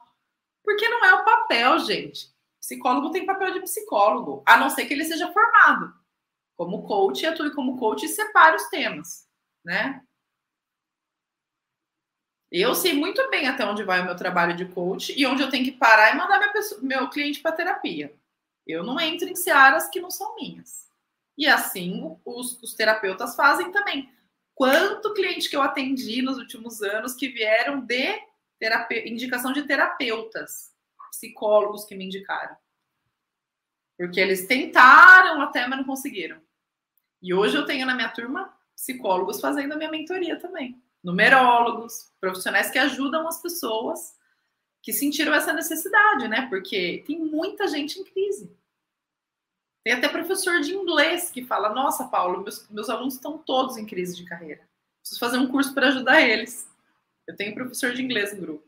Porque 0.63 0.87
não 0.89 1.05
é 1.05 1.13
o 1.13 1.25
papel, 1.25 1.79
gente. 1.79 2.35
Psicólogo 2.59 3.11
tem 3.11 3.25
papel 3.25 3.53
de 3.53 3.61
psicólogo, 3.61 4.43
a 4.45 4.57
não 4.57 4.69
ser 4.69 4.85
que 4.85 4.93
ele 4.93 5.05
seja 5.05 5.31
formado 5.31 5.93
como 6.57 6.83
coach, 6.83 7.25
atue 7.25 7.53
como 7.53 7.77
coach 7.77 8.03
e 8.05 8.09
separe 8.09 8.55
os 8.55 8.65
temas, 8.65 9.29
né? 9.63 10.03
Eu 12.51 12.73
sei 12.73 12.93
muito 12.93 13.29
bem 13.29 13.47
até 13.47 13.63
onde 13.65 13.83
vai 13.83 14.01
o 14.01 14.05
meu 14.05 14.15
trabalho 14.15 14.55
de 14.55 14.65
coach 14.65 15.13
e 15.15 15.25
onde 15.25 15.43
eu 15.43 15.49
tenho 15.49 15.65
que 15.65 15.71
parar 15.71 16.13
e 16.13 16.17
mandar 16.17 16.51
pessoa, 16.51 16.81
meu 16.81 17.09
cliente 17.09 17.41
para 17.41 17.51
terapia. 17.51 18.17
Eu 18.65 18.83
não 18.83 18.99
entro 18.99 19.27
em 19.29 19.35
searas 19.35 19.87
que 19.89 20.01
não 20.01 20.09
são 20.09 20.35
minhas. 20.35 20.87
E 21.37 21.45
assim 21.45 22.17
os, 22.25 22.61
os 22.63 22.73
terapeutas 22.73 23.35
fazem 23.35 23.71
também. 23.71 24.11
Quanto 24.57 25.13
cliente 25.13 25.49
que 25.49 25.55
eu 25.55 25.61
atendi 25.61 26.21
nos 26.23 26.37
últimos 26.37 26.81
anos 26.81 27.13
que 27.13 27.29
vieram 27.29 27.79
de 27.79 28.19
terape... 28.59 29.07
indicação 29.07 29.53
de 29.53 29.61
terapeutas, 29.63 30.73
psicólogos 31.11 31.85
que 31.85 31.95
me 31.95 32.05
indicaram. 32.05 32.57
Porque 33.95 34.19
eles 34.19 34.47
tentaram 34.47 35.41
até, 35.41 35.67
mas 35.67 35.77
não 35.77 35.85
conseguiram. 35.85 36.41
E 37.21 37.33
hoje 37.33 37.55
eu 37.55 37.65
tenho 37.65 37.85
na 37.85 37.93
minha 37.93 38.09
turma 38.09 38.51
psicólogos 38.75 39.39
fazendo 39.39 39.73
a 39.73 39.77
minha 39.77 39.91
mentoria 39.91 40.39
também 40.39 40.81
numerólogos, 41.03 42.11
profissionais 42.19 42.69
que 42.69 42.77
ajudam 42.77 43.27
as 43.27 43.41
pessoas 43.41 44.15
que 44.81 44.91
sentiram 44.91 45.33
essa 45.33 45.53
necessidade, 45.53 46.27
né? 46.27 46.47
Porque 46.49 47.03
tem 47.05 47.19
muita 47.19 47.67
gente 47.67 47.99
em 47.99 48.03
crise. 48.03 48.56
Tem 49.87 49.93
até 49.93 50.09
professor 50.09 50.59
de 50.59 50.75
inglês 50.75 51.31
que 51.31 51.45
fala: 51.45 51.69
Nossa, 51.69 52.09
Paulo, 52.09 52.43
meus, 52.43 52.67
meus 52.69 52.89
alunos 52.89 53.13
estão 53.13 53.37
todos 53.37 53.77
em 53.77 53.85
crise 53.85 54.17
de 54.17 54.25
carreira. 54.25 54.67
Preciso 54.99 55.17
fazer 55.17 55.37
um 55.37 55.47
curso 55.47 55.73
para 55.73 55.87
ajudar 55.87 56.19
eles. 56.19 56.69
Eu 57.25 57.37
tenho 57.37 57.55
professor 57.55 57.93
de 57.93 58.03
inglês 58.03 58.33
no 58.33 58.41
grupo. 58.41 58.67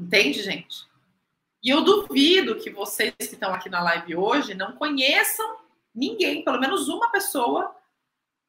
Entende, 0.00 0.42
gente? 0.42 0.88
E 1.62 1.68
eu 1.68 1.84
duvido 1.84 2.58
que 2.58 2.70
vocês 2.70 3.12
que 3.18 3.24
estão 3.24 3.52
aqui 3.52 3.68
na 3.68 3.82
live 3.82 4.16
hoje 4.16 4.54
não 4.54 4.72
conheçam 4.76 5.58
ninguém, 5.94 6.42
pelo 6.42 6.58
menos 6.58 6.88
uma 6.88 7.12
pessoa, 7.12 7.76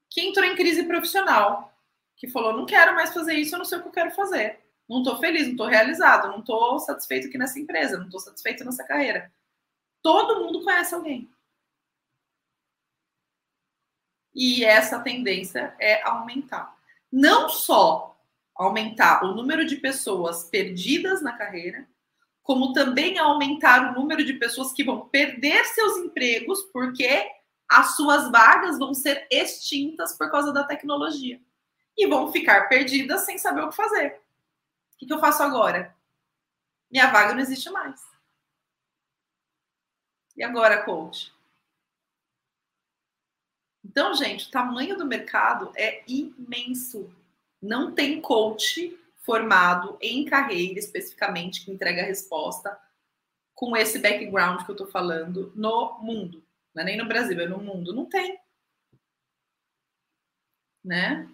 que 0.10 0.22
entrou 0.22 0.46
em 0.46 0.56
crise 0.56 0.86
profissional 0.86 1.78
que 2.16 2.30
falou: 2.30 2.54
não 2.54 2.66
quero 2.66 2.96
mais 2.96 3.14
fazer 3.14 3.34
isso, 3.34 3.54
eu 3.54 3.60
não 3.60 3.66
sei 3.66 3.80
o 3.80 3.82
que 3.82 3.90
eu 3.90 3.92
quero 3.92 4.12
fazer. 4.12 4.62
Não 4.88 5.00
estou 5.00 5.18
feliz, 5.18 5.44
não 5.44 5.52
estou 5.52 5.68
realizado, 5.68 6.30
não 6.30 6.40
estou 6.40 6.80
satisfeito 6.80 7.28
aqui 7.28 7.38
nessa 7.38 7.60
empresa, 7.60 7.98
não 7.98 8.06
estou 8.06 8.22
satisfeito 8.22 8.64
nessa 8.64 8.86
carreira. 8.86 9.30
Todo 10.02 10.40
mundo 10.40 10.64
conhece 10.64 10.96
alguém. 10.96 11.30
E 14.34 14.64
essa 14.64 15.00
tendência 15.00 15.76
é 15.80 16.02
aumentar. 16.04 16.78
Não 17.12 17.50
só 17.50 18.18
aumentar 18.56 19.24
o 19.24 19.34
número 19.34 19.66
de 19.66 19.78
pessoas 19.78 20.44
perdidas 20.44 21.22
na 21.22 21.34
carreira, 21.34 21.88
como 22.44 22.74
também 22.74 23.18
aumentar 23.18 23.92
o 23.92 23.94
número 23.94 24.24
de 24.24 24.34
pessoas 24.34 24.74
que 24.74 24.84
vão 24.84 25.08
perder 25.08 25.66
seus 25.66 25.98
empregos 25.98 26.64
porque 26.74 27.30
as 27.70 27.96
suas 27.96 28.32
vagas 28.32 28.80
vão 28.80 28.94
ser 28.94 29.28
extintas 29.30 30.18
por 30.18 30.32
causa 30.32 30.52
da 30.52 30.64
tecnologia 30.64 31.40
e 31.96 32.08
vão 32.08 32.32
ficar 32.32 32.68
perdidas 32.68 33.22
sem 33.22 33.38
saber 33.38 33.62
o 33.62 33.70
que 33.70 33.76
fazer. 33.76 34.20
O 34.96 35.06
que, 35.06 35.14
eu 35.14 35.20
faço 35.20 35.44
agora? 35.44 35.96
Minha 36.90 37.12
vaga 37.12 37.34
não 37.34 37.42
existe 37.42 37.70
mais. 37.70 38.02
E 40.40 40.44
agora, 40.44 40.86
coach? 40.86 41.34
Então, 43.84 44.14
gente, 44.14 44.48
o 44.48 44.52
tamanho 44.52 44.98
do 44.98 45.06
mercado 45.06 45.70
é 45.76 46.02
imenso. 46.08 47.14
Não 47.62 47.94
tem 47.94 48.22
coach 48.22 48.98
formado 49.18 49.98
em 50.00 50.24
carreira 50.24 50.80
especificamente 50.80 51.66
que 51.66 51.72
entrega 51.72 52.04
a 52.04 52.06
resposta 52.06 52.80
com 53.54 53.76
esse 53.76 54.00
background 54.00 54.64
que 54.64 54.72
eu 54.72 54.78
tô 54.78 54.88
falando 54.88 55.52
no 55.58 56.00
mundo. 56.00 56.42
Não 56.74 56.84
é 56.84 56.86
nem 56.86 56.98
no 56.98 57.06
Brasil, 57.06 57.38
é 57.38 57.46
no 57.46 57.58
mundo. 57.58 57.94
Não 57.94 58.06
tem. 58.06 58.40
Né? 60.82 61.30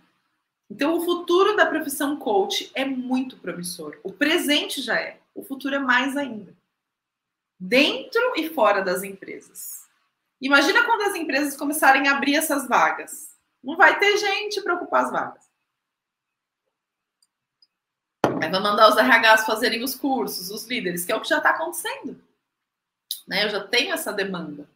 Então, 0.68 0.98
o 0.98 1.06
futuro 1.06 1.56
da 1.56 1.68
profissão 1.68 2.18
coach 2.18 2.72
é 2.74 2.84
muito 2.84 3.38
promissor. 3.38 4.00
O 4.04 4.12
presente 4.12 4.82
já 4.82 5.00
é, 5.00 5.20
o 5.36 5.44
futuro 5.44 5.76
é 5.76 5.80
mais 5.80 6.18
ainda. 6.18 6.58
Dentro 7.60 8.34
e 8.36 8.50
fora 8.50 8.82
das 8.82 9.04
empresas. 9.04 9.86
Imagina 10.41 10.86
quando 10.86 11.04
as 11.04 11.15
empresas 11.15 11.56
começarem 11.56 12.08
a 12.08 12.18
abrir 12.18 12.36
essas 12.36 12.68
vagas. 12.68 13.36
Não 13.63 13.78
vai 13.78 13.98
ter 13.98 14.18
gente 14.18 14.62
para 14.62 14.76
ocupar 14.76 15.06
as 15.06 15.12
vagas. 15.12 15.46
Aí 18.24 18.50
vai 18.50 18.60
mandar 18.60 18.89
os 18.89 18.96
RHs 18.96 19.46
fazerem 19.46 19.84
os 19.84 19.96
cursos, 19.96 20.52
os 20.52 20.65
líderes, 20.65 21.06
que 21.06 21.12
é 21.12 21.15
o 21.15 21.22
que 21.22 21.30
já 21.30 21.38
está 21.38 21.52
acontecendo. 21.52 22.22
Né? 23.28 23.46
Eu 23.46 23.50
já 23.50 23.65
tenho 23.65 23.94
essa 23.94 24.12
demanda 24.12 24.70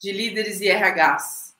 de 0.00 0.12
líderes 0.12 0.60
e 0.60 0.70
RHs 0.70 1.54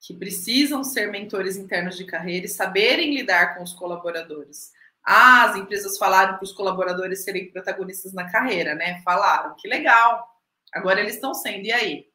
que 0.00 0.14
precisam 0.14 0.82
ser 0.82 1.10
mentores 1.10 1.56
internos 1.56 1.96
de 1.96 2.04
carreira 2.04 2.46
e 2.46 2.48
saberem 2.48 3.14
lidar 3.14 3.54
com 3.54 3.62
os 3.62 3.72
colaboradores. 3.72 4.72
Ah, 5.04 5.44
as 5.44 5.56
empresas 5.56 5.96
falaram 5.98 6.36
para 6.36 6.44
os 6.44 6.52
colaboradores 6.52 7.24
serem 7.24 7.50
protagonistas 7.50 8.12
na 8.12 8.30
carreira, 8.30 8.74
né? 8.74 9.00
Falaram, 9.02 9.56
que 9.56 9.66
legal. 9.66 10.28
Agora 10.72 11.00
eles 11.00 11.14
estão 11.14 11.34
sendo, 11.34 11.66
e 11.66 11.72
aí? 11.72 12.10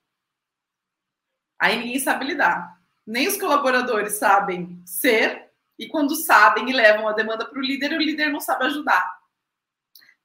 Aí 1.60 1.78
ninguém 1.78 2.00
sabe 2.00 2.26
lidar. 2.26 2.80
Nem 3.06 3.28
os 3.28 3.38
colaboradores 3.38 4.14
sabem 4.14 4.82
ser, 4.86 5.52
e 5.78 5.88
quando 5.88 6.16
sabem 6.16 6.70
e 6.70 6.74
levam 6.74 7.08
a 7.08 7.14
demanda 7.14 7.46
para 7.46 7.60
o 7.60 7.62
líder, 7.62 7.94
o 7.94 8.02
líder 8.02 8.32
não 8.32 8.40
sabe 8.40 8.66
ajudar. 8.66 9.20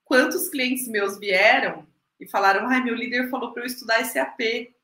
Quantos 0.04 0.48
clientes 0.48 0.88
meus 0.88 1.18
vieram 1.18 1.86
e 2.18 2.28
falaram: 2.28 2.68
ai, 2.68 2.82
meu 2.82 2.94
líder 2.94 3.30
falou 3.30 3.52
para 3.52 3.62
eu 3.62 3.66
estudar 3.66 4.00
esse 4.00 4.18
AP. 4.18 4.74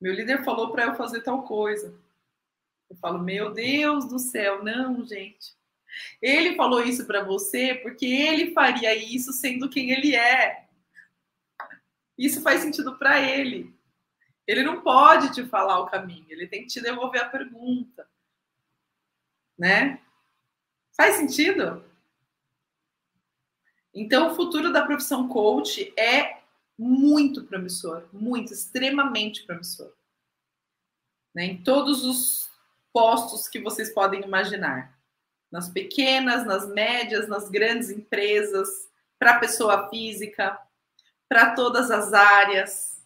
Meu 0.00 0.12
líder 0.12 0.44
falou 0.44 0.70
para 0.70 0.84
eu 0.84 0.94
fazer 0.94 1.22
tal 1.22 1.42
coisa. 1.44 1.96
Eu 2.90 2.96
falo, 2.96 3.18
meu 3.18 3.52
Deus 3.52 4.04
do 4.06 4.18
céu, 4.18 4.62
não, 4.62 5.04
gente. 5.04 5.56
Ele 6.20 6.56
falou 6.56 6.82
isso 6.82 7.06
para 7.06 7.22
você 7.22 7.74
porque 7.74 8.06
ele 8.06 8.52
faria 8.52 8.94
isso 8.94 9.32
sendo 9.32 9.68
quem 9.68 9.90
ele 9.90 10.14
é. 10.14 10.66
Isso 12.16 12.42
faz 12.42 12.60
sentido 12.60 12.96
para 12.98 13.20
ele. 13.20 13.74
Ele 14.46 14.62
não 14.62 14.82
pode 14.82 15.32
te 15.32 15.44
falar 15.46 15.80
o 15.80 15.86
caminho, 15.86 16.26
ele 16.28 16.46
tem 16.46 16.62
que 16.62 16.68
te 16.68 16.80
devolver 16.80 17.22
a 17.22 17.28
pergunta. 17.28 18.06
Né? 19.58 20.00
Faz 20.96 21.16
sentido? 21.16 21.84
Então, 23.92 24.32
o 24.32 24.34
futuro 24.34 24.72
da 24.72 24.84
profissão 24.84 25.28
coach 25.28 25.92
é 25.96 26.40
muito 26.76 27.44
promissor, 27.44 28.08
muito, 28.12 28.52
extremamente 28.52 29.44
promissor. 29.44 29.92
Né? 31.34 31.46
Em 31.46 31.62
todos 31.62 32.04
os 32.04 32.50
postos 32.92 33.48
que 33.48 33.60
vocês 33.60 33.92
podem 33.92 34.20
imaginar. 34.22 34.93
Nas 35.54 35.68
pequenas, 35.68 36.44
nas 36.44 36.66
médias, 36.66 37.28
nas 37.28 37.48
grandes 37.48 37.88
empresas, 37.88 38.88
para 39.16 39.36
a 39.36 39.38
pessoa 39.38 39.88
física, 39.88 40.58
para 41.28 41.54
todas 41.54 41.92
as 41.92 42.12
áreas. 42.12 43.00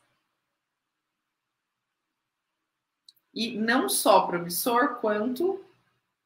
E 3.34 3.58
não 3.58 3.86
só 3.86 4.22
promissor, 4.22 4.94
quanto 4.94 5.62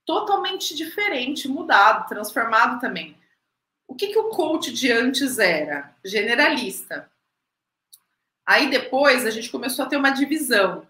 totalmente 0.07 0.77
diferente, 0.77 1.49
mudado, 1.49 2.09
transformado 2.09 2.81
também. 2.81 3.19
O 3.89 3.97
que, 3.97 4.13
que 4.13 4.19
o 4.21 4.31
coach 4.31 4.73
de 4.73 4.93
antes 4.93 5.41
era? 5.41 5.93
Generalista. 6.05 7.11
Aí 8.47 8.71
depois 8.71 9.27
a 9.27 9.31
gente 9.31 9.51
começou 9.51 9.85
a 9.85 9.89
ter 9.89 9.97
uma 9.97 10.11
divisão. 10.11 10.87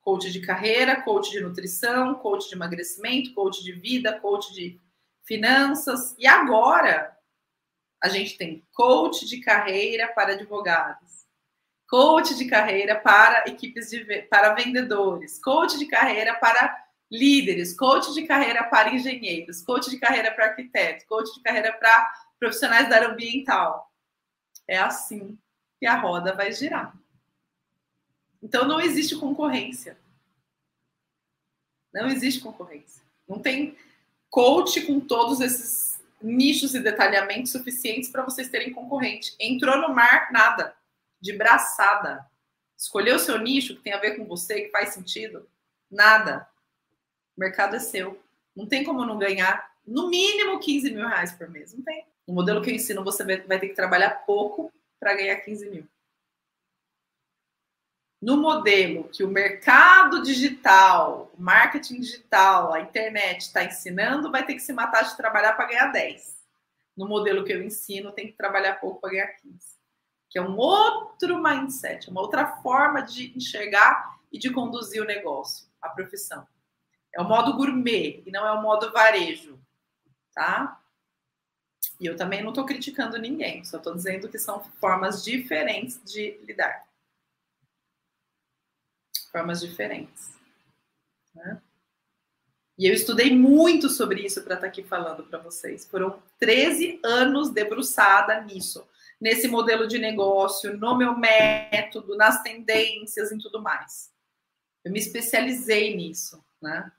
Coach 0.00 0.30
de 0.30 0.40
carreira, 0.40 1.02
coach 1.02 1.30
de 1.30 1.40
nutrição, 1.40 2.14
coach 2.14 2.48
de 2.48 2.54
emagrecimento, 2.54 3.34
coach 3.34 3.62
de 3.62 3.72
vida, 3.72 4.18
coach 4.18 4.52
de 4.54 4.80
finanças. 5.24 6.14
E 6.18 6.26
agora 6.26 7.16
a 8.02 8.08
gente 8.08 8.36
tem 8.38 8.66
coach 8.72 9.26
de 9.26 9.40
carreira 9.40 10.08
para 10.08 10.32
advogados, 10.32 11.26
coach 11.88 12.34
de 12.34 12.46
carreira 12.46 12.98
para 12.98 13.44
equipes 13.46 13.90
de 13.90 14.22
para 14.22 14.54
vendedores, 14.54 15.40
coach 15.42 15.78
de 15.78 15.86
carreira 15.86 16.34
para 16.34 16.82
líderes, 17.10 17.76
coach 17.76 18.14
de 18.14 18.26
carreira 18.26 18.64
para 18.64 18.94
engenheiros, 18.94 19.62
coach 19.62 19.90
de 19.90 19.98
carreira 19.98 20.32
para 20.32 20.46
arquitetos, 20.46 21.04
coach 21.06 21.34
de 21.34 21.42
carreira 21.42 21.72
para 21.72 22.10
profissionais 22.38 22.88
da 22.88 22.96
área 22.96 23.08
ambiental. 23.08 23.90
É 24.66 24.78
assim 24.78 25.38
e 25.80 25.86
a 25.86 25.96
roda 25.96 26.34
vai 26.34 26.52
girar. 26.52 26.99
Então 28.42 28.66
não 28.66 28.80
existe 28.80 29.16
concorrência. 29.16 29.98
Não 31.92 32.06
existe 32.06 32.40
concorrência. 32.40 33.02
Não 33.28 33.38
tem 33.38 33.76
coach 34.28 34.82
com 34.82 35.00
todos 35.00 35.40
esses 35.40 36.00
nichos 36.22 36.74
e 36.74 36.80
detalhamentos 36.80 37.52
suficientes 37.52 38.10
para 38.10 38.24
vocês 38.24 38.48
terem 38.48 38.72
concorrente. 38.72 39.34
Entrou 39.38 39.76
no 39.78 39.94
mar, 39.94 40.30
nada. 40.32 40.74
De 41.20 41.36
braçada. 41.36 42.26
Escolheu 42.76 43.16
o 43.16 43.20
seu 43.20 43.38
nicho 43.38 43.76
que 43.76 43.82
tem 43.82 43.92
a 43.92 44.00
ver 44.00 44.16
com 44.16 44.24
você, 44.24 44.62
que 44.62 44.70
faz 44.70 44.90
sentido? 44.90 45.46
Nada. 45.90 46.48
O 47.36 47.40
mercado 47.40 47.76
é 47.76 47.78
seu. 47.78 48.18
Não 48.56 48.66
tem 48.66 48.84
como 48.84 49.04
não 49.04 49.18
ganhar 49.18 49.70
no 49.86 50.08
mínimo 50.08 50.58
15 50.58 50.90
mil 50.90 51.06
reais 51.06 51.32
por 51.32 51.48
mês. 51.50 51.74
Não 51.74 51.82
tem. 51.82 52.04
No 52.26 52.34
modelo 52.34 52.62
que 52.62 52.70
eu 52.70 52.74
ensino, 52.74 53.04
você 53.04 53.24
vai 53.24 53.58
ter 53.58 53.68
que 53.68 53.74
trabalhar 53.74 54.24
pouco 54.24 54.72
para 54.98 55.14
ganhar 55.14 55.36
15 55.36 55.68
mil. 55.68 55.86
No 58.20 58.36
modelo 58.36 59.04
que 59.04 59.24
o 59.24 59.28
mercado 59.28 60.22
digital, 60.22 61.32
marketing 61.38 62.00
digital, 62.00 62.74
a 62.74 62.80
internet 62.80 63.40
está 63.40 63.64
ensinando, 63.64 64.30
vai 64.30 64.44
ter 64.44 64.52
que 64.52 64.60
se 64.60 64.74
matar 64.74 65.04
de 65.04 65.16
trabalhar 65.16 65.54
para 65.54 65.66
ganhar 65.66 65.86
10. 65.86 66.38
No 66.94 67.08
modelo 67.08 67.44
que 67.44 67.52
eu 67.52 67.62
ensino, 67.62 68.12
tem 68.12 68.26
que 68.26 68.34
trabalhar 68.34 68.74
pouco 68.74 69.00
para 69.00 69.10
ganhar 69.10 69.28
15. 69.28 69.58
Que 70.28 70.38
é 70.38 70.42
um 70.42 70.54
outro 70.58 71.42
mindset, 71.42 72.10
uma 72.10 72.20
outra 72.20 72.46
forma 72.58 73.00
de 73.00 73.34
enxergar 73.34 74.18
e 74.30 74.38
de 74.38 74.50
conduzir 74.50 75.00
o 75.02 75.06
negócio, 75.06 75.66
a 75.80 75.88
profissão. 75.88 76.46
É 77.14 77.22
o 77.22 77.24
modo 77.24 77.56
gourmet 77.56 78.22
e 78.26 78.30
não 78.30 78.46
é 78.46 78.52
o 78.52 78.60
modo 78.60 78.92
varejo, 78.92 79.58
tá? 80.34 80.78
E 81.98 82.04
eu 82.04 82.16
também 82.16 82.42
não 82.42 82.50
estou 82.50 82.66
criticando 82.66 83.16
ninguém, 83.16 83.64
só 83.64 83.78
estou 83.78 83.94
dizendo 83.94 84.28
que 84.28 84.38
são 84.38 84.62
formas 84.78 85.24
diferentes 85.24 85.98
de 86.04 86.38
lidar 86.44 86.89
formas 89.30 89.60
diferentes. 89.60 90.32
Né? 91.34 91.60
E 92.78 92.86
eu 92.86 92.94
estudei 92.94 93.36
muito 93.36 93.88
sobre 93.88 94.22
isso 94.24 94.42
para 94.42 94.54
estar 94.54 94.66
tá 94.66 94.70
aqui 94.70 94.82
falando 94.82 95.24
para 95.24 95.38
vocês. 95.38 95.86
Foram 95.86 96.22
13 96.38 97.00
anos 97.04 97.50
debruçada 97.50 98.40
nisso, 98.40 98.88
nesse 99.20 99.48
modelo 99.48 99.86
de 99.86 99.98
negócio, 99.98 100.76
no 100.76 100.96
meu 100.96 101.16
método, 101.16 102.16
nas 102.16 102.42
tendências 102.42 103.30
e 103.30 103.38
tudo 103.38 103.60
mais. 103.60 104.10
Eu 104.82 104.90
me 104.90 104.98
especializei 104.98 105.94
nisso, 105.94 106.42
né? 106.60 106.90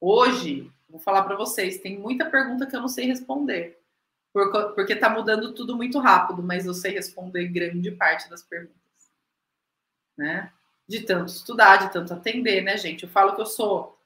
Hoje, 0.00 0.70
vou 0.88 0.98
falar 0.98 1.22
para 1.22 1.36
vocês, 1.36 1.78
tem 1.78 1.96
muita 1.98 2.28
pergunta 2.28 2.66
que 2.66 2.74
eu 2.74 2.80
não 2.80 2.88
sei 2.88 3.06
responder, 3.06 3.80
porque 4.74 4.92
está 4.92 5.08
mudando 5.08 5.54
tudo 5.54 5.76
muito 5.76 5.98
rápido, 6.00 6.42
mas 6.42 6.66
eu 6.66 6.74
sei 6.74 6.92
responder 6.92 7.46
grande 7.48 7.92
parte 7.92 8.28
das 8.28 8.42
perguntas, 8.42 9.10
né? 10.16 10.52
De 10.88 11.00
tanto 11.00 11.32
estudar, 11.32 11.76
de 11.78 11.92
tanto 11.92 12.14
atender, 12.14 12.62
né, 12.62 12.76
gente? 12.76 13.04
Eu 13.04 13.08
falo 13.08 13.34
que 13.34 13.40
eu 13.40 13.46
sou 13.46 13.98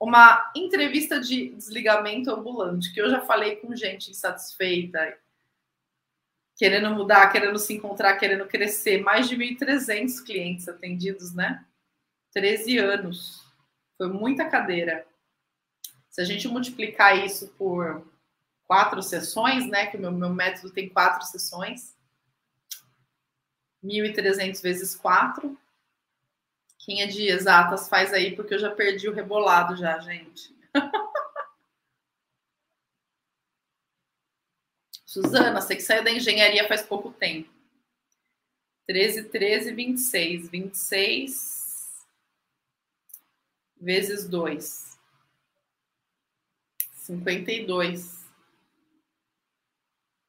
uma 0.00 0.50
entrevista 0.56 1.20
de 1.20 1.50
desligamento 1.50 2.30
ambulante, 2.30 2.92
que 2.92 3.00
eu 3.00 3.08
já 3.08 3.20
falei 3.20 3.56
com 3.56 3.76
gente 3.76 4.10
insatisfeita, 4.10 5.16
querendo 6.56 6.90
mudar, 6.90 7.30
querendo 7.30 7.58
se 7.58 7.74
encontrar, 7.74 8.16
querendo 8.16 8.46
crescer. 8.46 9.00
Mais 9.00 9.28
de 9.28 9.36
1.300 9.36 10.24
clientes 10.24 10.68
atendidos, 10.68 11.32
né? 11.32 11.64
13 12.32 12.78
anos. 12.78 13.46
Foi 13.96 14.08
muita 14.08 14.48
cadeira. 14.48 15.06
Se 16.10 16.20
a 16.20 16.24
gente 16.24 16.48
multiplicar 16.48 17.24
isso 17.24 17.48
por 17.56 18.04
quatro 18.64 19.02
sessões, 19.02 19.66
né? 19.68 19.86
Que 19.86 19.96
o 19.96 20.00
meu, 20.00 20.10
meu 20.10 20.30
método 20.30 20.70
tem 20.70 20.88
quatro 20.88 21.24
sessões. 21.26 21.96
1.300 23.84 24.60
vezes 24.62 24.94
4, 24.94 25.56
quem 26.84 27.00
é 27.00 27.06
de 27.06 27.28
exatas 27.28 27.88
faz 27.88 28.12
aí, 28.12 28.34
porque 28.34 28.54
eu 28.54 28.58
já 28.58 28.70
perdi 28.70 29.08
o 29.08 29.14
rebolado 29.14 29.76
já, 29.76 29.98
gente. 30.00 30.52
Suzana, 35.06 35.60
você 35.60 35.76
que 35.76 35.82
saiu 35.82 36.02
da 36.02 36.10
engenharia 36.10 36.66
faz 36.66 36.82
pouco 36.82 37.12
tempo. 37.12 37.48
13, 38.86 39.28
13, 39.28 39.72
26. 39.72 40.48
26 40.48 41.62
vezes 43.80 44.28
2. 44.28 44.98
52. 46.94 48.22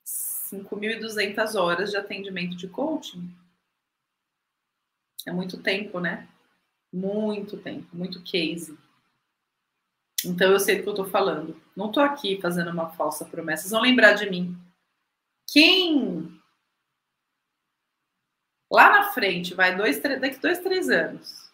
5.200 0.06 1.56
horas 1.56 1.90
de 1.90 1.98
atendimento 1.98 2.56
de 2.56 2.68
coaching. 2.68 3.36
É 5.26 5.32
muito 5.32 5.58
tempo, 5.62 6.00
né? 6.00 6.28
Muito 6.94 7.58
tempo, 7.58 7.88
muito 7.92 8.22
case. 8.22 8.78
Então 10.24 10.52
eu 10.52 10.60
sei 10.60 10.78
do 10.78 10.84
que 10.84 10.90
eu 10.90 10.94
tô 10.94 11.06
falando. 11.06 11.60
Não 11.76 11.92
tô 11.92 12.00
aqui 12.00 12.40
fazendo 12.40 12.70
uma 12.70 12.92
falsa 12.92 13.26
promessa. 13.26 13.64
Vocês 13.64 13.72
vão 13.72 13.82
lembrar 13.82 14.14
de 14.14 14.30
mim. 14.30 14.56
Quem 15.52 16.40
lá 18.72 18.92
na 18.92 19.12
frente 19.12 19.54
vai 19.54 19.76
dois, 19.76 20.00
três, 20.00 20.22
daqui 20.22 20.40
dois, 20.40 20.60
três 20.60 20.90
anos. 20.90 21.52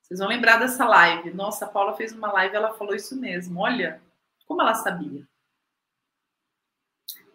Vocês 0.00 0.20
vão 0.20 0.28
lembrar 0.28 0.58
dessa 0.58 0.86
live. 0.86 1.32
Nossa, 1.32 1.64
a 1.64 1.68
Paula 1.68 1.96
fez 1.96 2.12
uma 2.12 2.30
live, 2.32 2.54
ela 2.54 2.74
falou 2.74 2.94
isso 2.94 3.16
mesmo. 3.18 3.60
Olha 3.60 4.00
como 4.46 4.62
ela 4.62 4.74
sabia. 4.74 5.26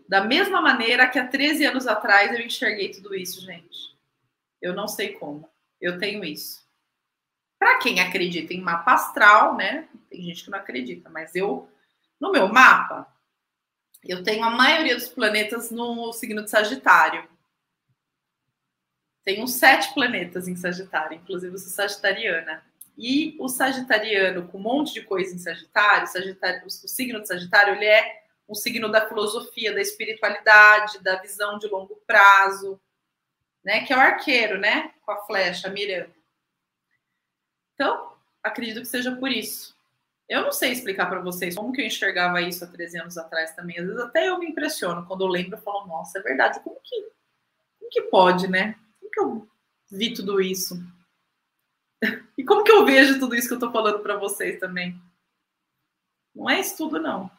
Da 0.07 0.23
mesma 0.23 0.61
maneira 0.61 1.09
que 1.09 1.19
há 1.19 1.27
13 1.27 1.65
anos 1.65 1.87
atrás 1.87 2.31
eu 2.31 2.45
enxerguei 2.45 2.91
tudo 2.91 3.13
isso, 3.13 3.41
gente. 3.41 3.97
Eu 4.61 4.73
não 4.73 4.87
sei 4.87 5.13
como. 5.13 5.49
Eu 5.81 5.97
tenho 5.99 6.23
isso. 6.23 6.66
Para 7.67 7.79
quem 7.79 7.99
acredita 7.99 8.53
em 8.53 8.61
mapa 8.61 8.93
astral, 8.93 9.57
né? 9.57 9.89
Tem 10.09 10.23
gente 10.23 10.45
que 10.45 10.49
não 10.49 10.57
acredita, 10.57 11.09
mas 11.09 11.35
eu, 11.35 11.69
no 12.17 12.31
meu 12.31 12.47
mapa, 12.47 13.13
eu 14.05 14.23
tenho 14.23 14.45
a 14.45 14.49
maioria 14.49 14.95
dos 14.95 15.09
planetas 15.09 15.69
no 15.69 16.13
signo 16.13 16.45
de 16.45 16.49
Sagitário. 16.49 17.27
Tenho 19.25 19.45
sete 19.49 19.93
planetas 19.93 20.47
em 20.47 20.55
Sagitário, 20.55 21.17
inclusive 21.17 21.53
eu 21.53 21.59
sou 21.59 21.67
sagitariana. 21.67 22.63
E 22.97 23.35
o 23.37 23.49
sagitariano, 23.49 24.47
com 24.47 24.59
um 24.59 24.61
monte 24.61 24.93
de 24.93 25.01
coisa 25.01 25.35
em 25.35 25.37
Sagitário, 25.37 26.07
Sagitário 26.07 26.65
o 26.65 26.69
signo 26.69 27.19
de 27.19 27.27
Sagitário, 27.27 27.75
ele 27.75 27.85
é 27.85 28.23
um 28.47 28.55
signo 28.55 28.89
da 28.89 29.09
filosofia, 29.09 29.73
da 29.73 29.81
espiritualidade, 29.81 31.03
da 31.03 31.17
visão 31.17 31.57
de 31.57 31.67
longo 31.67 32.01
prazo, 32.07 32.79
né? 33.61 33.85
Que 33.85 33.91
é 33.91 33.97
o 33.97 33.99
arqueiro, 33.99 34.57
né? 34.57 34.93
Com 35.05 35.11
a 35.11 35.25
flecha 35.25 35.69
mirando. 35.69 36.16
Então, 37.77 38.11
acredito 38.43 38.81
que 38.81 38.87
seja 38.87 39.15
por 39.15 39.29
isso. 39.31 39.77
Eu 40.27 40.41
não 40.41 40.51
sei 40.51 40.71
explicar 40.71 41.05
para 41.05 41.21
vocês 41.21 41.55
como 41.55 41.71
que 41.71 41.79
eu 41.79 41.85
enxergava 41.85 42.41
isso 42.41 42.63
há 42.63 42.67
13 42.67 42.99
anos 42.99 43.17
atrás 43.17 43.53
também. 43.55 43.77
Às 43.77 43.85
vezes 43.85 44.01
até 44.01 44.27
eu 44.27 44.39
me 44.39 44.47
impressiono 44.47 45.05
quando 45.05 45.21
eu 45.21 45.27
lembro, 45.27 45.55
eu 45.55 45.61
falo, 45.61 45.85
nossa, 45.85 46.17
é 46.17 46.21
verdade. 46.23 46.59
Como 46.61 46.75
que, 46.83 47.01
como 47.79 47.91
que 47.91 48.01
pode, 48.03 48.47
né? 48.47 48.75
Como 48.99 49.11
que 49.11 49.19
eu 49.19 49.49
vi 49.91 50.13
tudo 50.13 50.41
isso? 50.41 50.75
E 52.37 52.43
como 52.43 52.63
que 52.63 52.71
eu 52.71 52.85
vejo 52.85 53.19
tudo 53.19 53.35
isso 53.35 53.47
que 53.47 53.53
eu 53.55 53.57
estou 53.57 53.71
falando 53.71 54.03
para 54.03 54.15
vocês 54.15 54.59
também? 54.59 55.01
Não 56.35 56.47
é 56.47 56.59
estudo, 56.59 56.99
não. 56.99 57.31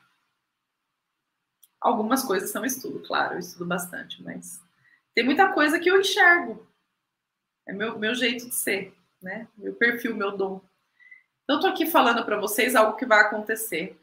Algumas 1.81 2.25
coisas 2.25 2.51
são 2.51 2.65
estudo, 2.65 3.01
claro, 3.07 3.35
eu 3.35 3.39
estudo 3.39 3.65
bastante, 3.65 4.21
mas 4.21 4.61
tem 5.15 5.25
muita 5.25 5.53
coisa 5.53 5.79
que 5.79 5.89
eu 5.89 6.01
enxergo. 6.01 6.67
É 7.69 7.73
meu, 7.73 7.97
meu 7.97 8.13
jeito 8.17 8.49
de 8.49 8.55
ser 8.57 8.98
né? 9.21 9.49
Meu 9.57 9.75
perfil, 9.75 10.15
meu 10.17 10.37
dom. 10.37 10.61
Então, 11.45 11.57
estou 11.57 11.71
aqui 11.71 11.87
falando 11.87 12.25
para 12.25 12.39
vocês 12.39 12.75
algo 12.75 12.97
que 12.97 13.07
vai 13.07 13.21
acontecer. 13.21 13.99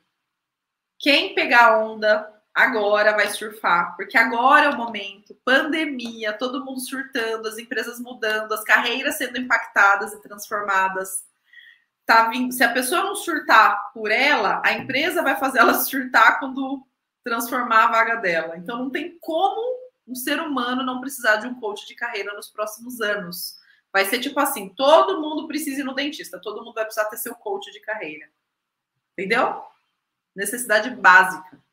Quem 0.97 1.35
pegar 1.35 1.77
onda 1.77 2.33
agora 2.53 3.13
vai 3.13 3.29
surfar, 3.29 3.95
porque 3.97 4.17
agora 4.17 4.67
é 4.67 4.69
o 4.69 4.77
momento. 4.77 5.35
Pandemia, 5.43 6.33
todo 6.33 6.63
mundo 6.63 6.79
surtando, 6.79 7.47
as 7.47 7.57
empresas 7.57 7.99
mudando, 7.99 8.53
as 8.53 8.63
carreiras 8.63 9.17
sendo 9.17 9.37
impactadas 9.37 10.13
e 10.13 10.21
transformadas. 10.21 11.25
Tá 12.05 12.29
vindo, 12.29 12.53
se 12.53 12.63
a 12.63 12.71
pessoa 12.71 13.03
não 13.03 13.15
surtar 13.15 13.91
por 13.93 14.09
ela, 14.09 14.61
a 14.63 14.73
empresa 14.73 15.21
vai 15.21 15.35
fazer 15.35 15.59
ela 15.59 15.73
surtar 15.83 16.39
quando 16.39 16.85
transformar 17.23 17.85
a 17.85 17.91
vaga 17.91 18.15
dela. 18.15 18.57
Então 18.57 18.77
não 18.77 18.89
tem 18.89 19.17
como 19.19 19.85
um 20.07 20.15
ser 20.15 20.39
humano 20.39 20.83
não 20.83 21.01
precisar 21.01 21.37
de 21.37 21.47
um 21.47 21.59
coach 21.59 21.85
de 21.87 21.95
carreira 21.95 22.33
nos 22.33 22.49
próximos 22.49 23.01
anos. 23.01 23.57
Vai 23.95 24.03
ser 24.03 24.19
tipo 24.19 24.37
assim: 24.41 24.67
todo 24.67 25.21
mundo 25.21 25.47
precisa 25.47 25.79
ir 25.79 25.85
no 25.85 25.95
dentista, 25.95 26.37
todo 26.37 26.61
mundo 26.61 26.73
vai 26.73 26.83
precisar 26.83 27.05
ter 27.05 27.15
seu 27.15 27.33
coach 27.33 27.71
de 27.71 27.79
carreira. 27.79 28.29
Entendeu? 29.13 29.63
Necessidade 30.35 30.89
básica. 30.89 31.63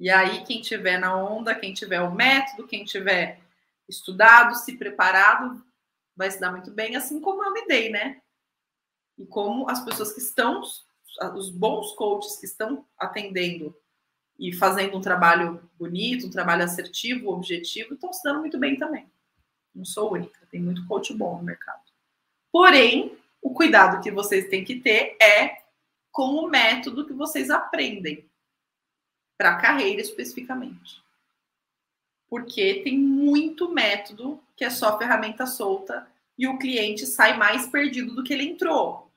E 0.00 0.10
aí, 0.10 0.42
quem 0.44 0.60
tiver 0.60 0.98
na 0.98 1.16
onda, 1.16 1.54
quem 1.54 1.72
tiver 1.72 2.00
o 2.00 2.10
método, 2.10 2.66
quem 2.66 2.84
tiver 2.84 3.40
estudado, 3.88 4.56
se 4.56 4.76
preparado, 4.76 5.64
vai 6.16 6.28
se 6.28 6.40
dar 6.40 6.50
muito 6.50 6.72
bem, 6.72 6.96
assim 6.96 7.20
como 7.20 7.44
eu 7.44 7.52
me 7.52 7.64
dei, 7.68 7.90
né? 7.90 8.20
E 9.16 9.24
como 9.24 9.70
as 9.70 9.84
pessoas 9.84 10.12
que 10.12 10.20
estão, 10.20 10.60
os 11.36 11.50
bons 11.50 11.92
coaches 11.92 12.36
que 12.36 12.46
estão 12.46 12.84
atendendo 12.98 13.72
e 14.36 14.52
fazendo 14.52 14.98
um 14.98 15.00
trabalho 15.00 15.70
bonito, 15.78 16.26
um 16.26 16.30
trabalho 16.30 16.64
assertivo, 16.64 17.30
objetivo, 17.30 17.94
estão 17.94 18.12
se 18.12 18.24
dando 18.24 18.40
muito 18.40 18.58
bem 18.58 18.76
também. 18.76 19.08
Não 19.78 19.84
sou 19.84 20.12
única, 20.12 20.44
tem 20.50 20.60
muito 20.60 20.84
coach 20.88 21.14
bom 21.14 21.38
no 21.38 21.44
mercado. 21.44 21.80
Porém, 22.50 23.16
o 23.40 23.54
cuidado 23.54 24.02
que 24.02 24.10
vocês 24.10 24.48
têm 24.48 24.64
que 24.64 24.80
ter 24.80 25.16
é 25.22 25.62
com 26.10 26.34
o 26.34 26.48
método 26.48 27.06
que 27.06 27.12
vocês 27.12 27.48
aprendem. 27.48 28.28
para 29.36 29.60
carreira 29.60 30.00
especificamente. 30.00 31.00
Porque 32.28 32.82
tem 32.82 32.98
muito 32.98 33.72
método 33.72 34.42
que 34.56 34.64
é 34.64 34.70
só 34.70 34.98
ferramenta 34.98 35.46
solta 35.46 36.10
e 36.36 36.48
o 36.48 36.58
cliente 36.58 37.06
sai 37.06 37.36
mais 37.36 37.68
perdido 37.68 38.16
do 38.16 38.24
que 38.24 38.32
ele 38.32 38.42
entrou. 38.42 39.08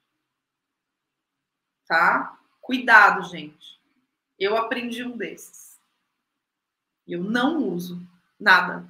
Tá? 1.87 2.39
Cuidado, 2.61 3.23
gente. 3.23 3.81
Eu 4.37 4.55
aprendi 4.55 5.03
um 5.03 5.17
desses. 5.17 5.81
Eu 7.07 7.23
não 7.23 7.67
uso 7.67 7.99
nada. 8.39 8.87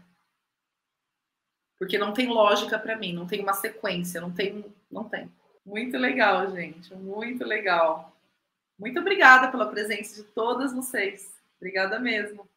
Porque 1.81 1.97
não 1.97 2.13
tem 2.13 2.27
lógica 2.27 2.77
para 2.77 2.95
mim, 2.95 3.11
não 3.11 3.25
tem 3.25 3.41
uma 3.41 3.55
sequência, 3.55 4.21
não 4.21 4.31
tem, 4.31 4.63
não 4.91 5.03
tem. 5.03 5.27
Muito 5.65 5.97
legal, 5.97 6.51
gente, 6.51 6.93
muito 6.93 7.43
legal. 7.43 8.15
Muito 8.77 8.99
obrigada 8.99 9.47
pela 9.49 9.65
presença 9.65 10.21
de 10.21 10.29
todas 10.29 10.71
vocês. 10.73 11.33
Obrigada 11.57 11.97
mesmo. 11.97 12.47